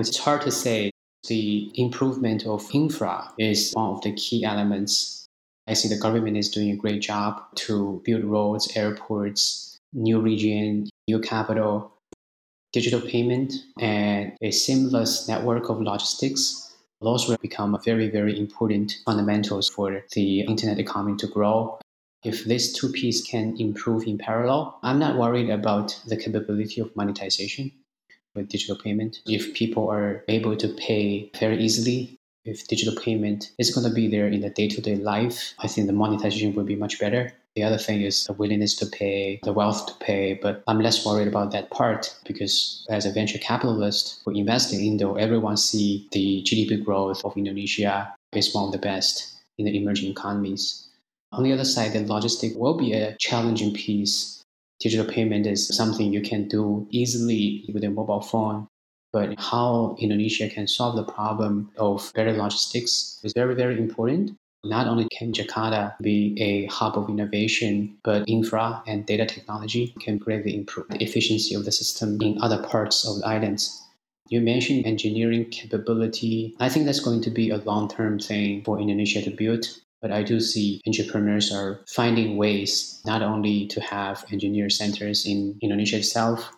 It's 0.00 0.18
hard 0.18 0.42
to 0.42 0.50
say. 0.50 0.90
The 1.26 1.70
improvement 1.76 2.44
of 2.46 2.68
infra 2.74 3.32
is 3.38 3.72
one 3.72 3.94
of 3.94 4.02
the 4.02 4.12
key 4.12 4.44
elements. 4.44 5.26
I 5.66 5.72
see 5.72 5.88
the 5.88 5.96
government 5.96 6.36
is 6.36 6.50
doing 6.50 6.70
a 6.70 6.76
great 6.76 7.00
job 7.00 7.40
to 7.54 8.02
build 8.04 8.24
roads, 8.24 8.70
airports, 8.76 9.78
new 9.94 10.20
region, 10.20 10.90
new 11.08 11.20
capital, 11.20 11.93
digital 12.74 13.00
payment, 13.00 13.54
and 13.78 14.32
a 14.42 14.50
seamless 14.50 15.28
network 15.28 15.70
of 15.70 15.80
logistics 15.80 16.64
those 17.04 17.28
will 17.28 17.36
become 17.36 17.78
very, 17.84 18.08
very 18.08 18.38
important 18.38 18.98
fundamentals 19.04 19.68
for 19.68 20.02
the 20.12 20.40
internet 20.40 20.78
economy 20.78 21.16
to 21.18 21.26
grow. 21.26 21.78
If 22.24 22.44
these 22.44 22.72
two 22.72 22.90
pieces 22.90 23.26
can 23.26 23.60
improve 23.60 24.04
in 24.04 24.16
parallel, 24.16 24.78
I'm 24.82 24.98
not 24.98 25.18
worried 25.18 25.50
about 25.50 26.00
the 26.06 26.16
capability 26.16 26.80
of 26.80 26.96
monetization 26.96 27.72
with 28.34 28.48
digital 28.48 28.76
payment. 28.76 29.20
If 29.26 29.54
people 29.54 29.90
are 29.90 30.24
able 30.28 30.56
to 30.56 30.68
pay 30.68 31.30
very 31.38 31.62
easily, 31.62 32.16
if 32.46 32.66
digital 32.66 32.96
payment 33.00 33.52
is 33.58 33.74
going 33.74 33.86
to 33.86 33.94
be 33.94 34.08
there 34.08 34.28
in 34.28 34.40
the 34.40 34.50
day 34.50 34.68
to 34.68 34.80
day 34.80 34.96
life, 34.96 35.54
I 35.58 35.68
think 35.68 35.86
the 35.86 35.92
monetization 35.92 36.54
will 36.54 36.64
be 36.64 36.76
much 36.76 36.98
better. 36.98 37.32
The 37.56 37.62
other 37.62 37.78
thing 37.78 38.02
is 38.02 38.24
the 38.24 38.32
willingness 38.32 38.74
to 38.76 38.86
pay, 38.86 39.38
the 39.44 39.52
wealth 39.52 39.86
to 39.86 39.94
pay, 40.04 40.34
but 40.34 40.64
I'm 40.66 40.80
less 40.80 41.06
worried 41.06 41.28
about 41.28 41.52
that 41.52 41.70
part 41.70 42.12
because 42.26 42.84
as 42.90 43.06
a 43.06 43.12
venture 43.12 43.38
capitalist 43.38 44.20
who 44.24 44.32
invest 44.32 44.72
in 44.72 44.80
Indo, 44.80 45.14
everyone 45.14 45.56
see 45.56 46.08
the 46.10 46.42
GDP 46.42 46.84
growth 46.84 47.24
of 47.24 47.36
Indonesia 47.36 48.12
is 48.32 48.52
one 48.52 48.64
of 48.64 48.72
the 48.72 48.78
best 48.78 49.36
in 49.56 49.66
the 49.66 49.76
emerging 49.76 50.10
economies. 50.10 50.88
On 51.30 51.44
the 51.44 51.52
other 51.52 51.64
side, 51.64 51.92
the 51.92 52.00
logistic 52.00 52.56
will 52.56 52.76
be 52.76 52.92
a 52.92 53.16
challenging 53.18 53.72
piece. 53.72 54.42
Digital 54.80 55.06
payment 55.06 55.46
is 55.46 55.68
something 55.76 56.12
you 56.12 56.22
can 56.22 56.48
do 56.48 56.88
easily 56.90 57.64
with 57.72 57.84
a 57.84 57.90
mobile 57.90 58.20
phone. 58.20 58.66
But 59.12 59.38
how 59.38 59.94
Indonesia 60.00 60.48
can 60.48 60.66
solve 60.66 60.96
the 60.96 61.04
problem 61.04 61.70
of 61.78 62.10
better 62.16 62.32
logistics 62.32 63.20
is 63.22 63.32
very, 63.32 63.54
very 63.54 63.78
important. 63.78 64.36
Not 64.64 64.88
only 64.88 65.06
can 65.10 65.32
Jakarta 65.32 65.94
be 66.00 66.34
a 66.40 66.66
hub 66.66 66.96
of 66.96 67.10
innovation, 67.10 67.98
but 68.02 68.24
infra 68.26 68.82
and 68.86 69.04
data 69.04 69.26
technology 69.26 69.94
can 70.00 70.18
greatly 70.18 70.56
improve 70.56 70.88
the 70.88 71.02
efficiency 71.02 71.54
of 71.54 71.64
the 71.64 71.72
system 71.72 72.18
in 72.22 72.40
other 72.40 72.62
parts 72.62 73.06
of 73.06 73.18
the 73.18 73.26
islands. 73.26 73.82
You 74.28 74.40
mentioned 74.40 74.86
engineering 74.86 75.50
capability. 75.50 76.56
I 76.58 76.70
think 76.70 76.86
that's 76.86 77.00
going 77.00 77.20
to 77.22 77.30
be 77.30 77.50
a 77.50 77.58
long 77.58 77.88
term 77.88 78.18
thing 78.18 78.64
for 78.64 78.80
Indonesia 78.80 79.20
to 79.22 79.30
build. 79.30 79.66
But 80.00 80.12
I 80.12 80.22
do 80.22 80.40
see 80.40 80.80
entrepreneurs 80.86 81.52
are 81.52 81.80
finding 81.88 82.36
ways 82.36 83.00
not 83.06 83.22
only 83.22 83.66
to 83.68 83.80
have 83.80 84.24
engineer 84.32 84.68
centers 84.68 85.26
in 85.26 85.58
Indonesia 85.62 85.96
itself, 85.98 86.50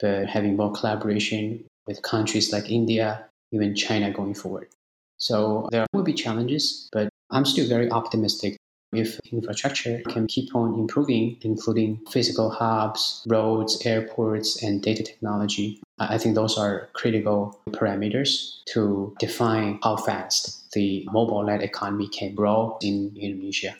but 0.00 0.26
having 0.28 0.56
more 0.56 0.72
collaboration 0.72 1.64
with 1.86 2.02
countries 2.02 2.52
like 2.52 2.70
India, 2.70 3.26
even 3.52 3.74
China 3.74 4.10
going 4.12 4.34
forward. 4.34 4.68
So 5.16 5.68
there 5.72 5.86
will 5.92 6.04
be 6.04 6.12
challenges, 6.12 6.88
but 6.92 7.07
I'm 7.30 7.44
still 7.44 7.68
very 7.68 7.90
optimistic 7.90 8.56
if 8.92 9.20
infrastructure 9.30 10.00
can 10.08 10.26
keep 10.26 10.54
on 10.54 10.78
improving, 10.78 11.36
including 11.42 12.00
physical 12.10 12.50
hubs, 12.50 13.22
roads, 13.28 13.84
airports, 13.84 14.62
and 14.62 14.82
data 14.82 15.02
technology. 15.02 15.82
I 15.98 16.16
think 16.16 16.34
those 16.34 16.56
are 16.56 16.88
critical 16.94 17.60
parameters 17.70 18.64
to 18.72 19.14
define 19.18 19.78
how 19.82 19.96
fast 19.96 20.72
the 20.72 21.06
mobile 21.12 21.44
led 21.44 21.62
economy 21.62 22.08
can 22.08 22.34
grow 22.34 22.78
in 22.80 23.12
Indonesia. 23.20 23.76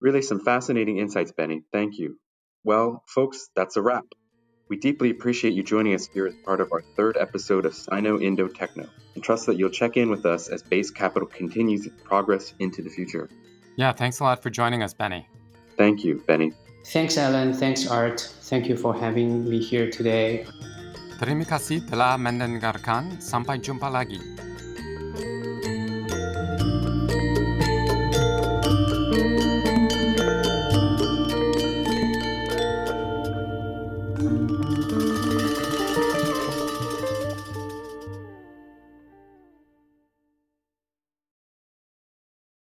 Really, 0.00 0.22
some 0.22 0.40
fascinating 0.40 0.98
insights, 0.98 1.32
Benny. 1.32 1.62
Thank 1.72 1.98
you. 1.98 2.18
Well, 2.64 3.02
folks, 3.06 3.48
that's 3.56 3.76
a 3.76 3.82
wrap. 3.82 4.04
We 4.70 4.76
deeply 4.76 5.10
appreciate 5.10 5.52
you 5.52 5.64
joining 5.64 5.98
us 5.98 6.06
here 6.06 6.30
as 6.30 6.34
part 6.46 6.60
of 6.62 6.70
our 6.70 6.80
third 6.94 7.18
episode 7.18 7.66
of 7.66 7.74
Sino 7.74 8.22
Indo 8.22 8.46
Techno 8.46 8.86
and 9.16 9.18
trust 9.18 9.44
that 9.50 9.58
you'll 9.58 9.74
check 9.74 9.96
in 9.96 10.08
with 10.08 10.24
us 10.24 10.46
as 10.46 10.62
Base 10.62 10.94
Capital 10.94 11.26
continues 11.26 11.86
its 11.86 12.00
progress 12.04 12.54
into 12.60 12.80
the 12.80 12.88
future. 12.88 13.28
Yeah, 13.74 13.90
thanks 13.90 14.20
a 14.20 14.24
lot 14.24 14.40
for 14.40 14.48
joining 14.48 14.84
us, 14.84 14.94
Benny. 14.94 15.26
Thank 15.76 16.04
you, 16.04 16.22
Benny. 16.24 16.52
Thanks, 16.86 17.18
Alan. 17.18 17.52
Thanks, 17.52 17.90
Art. 17.90 18.20
Thank 18.46 18.68
you 18.68 18.76
for 18.76 18.94
having 18.94 19.42
me 19.50 19.58
here 19.58 19.90
today. 19.90 20.46
Terima 21.18 21.42
kasih 21.42 21.82
telah 21.90 22.14
mendengarkan. 22.14 23.18
Sampai 23.18 23.58
jumpa 23.58 23.90
lagi. 23.90 24.22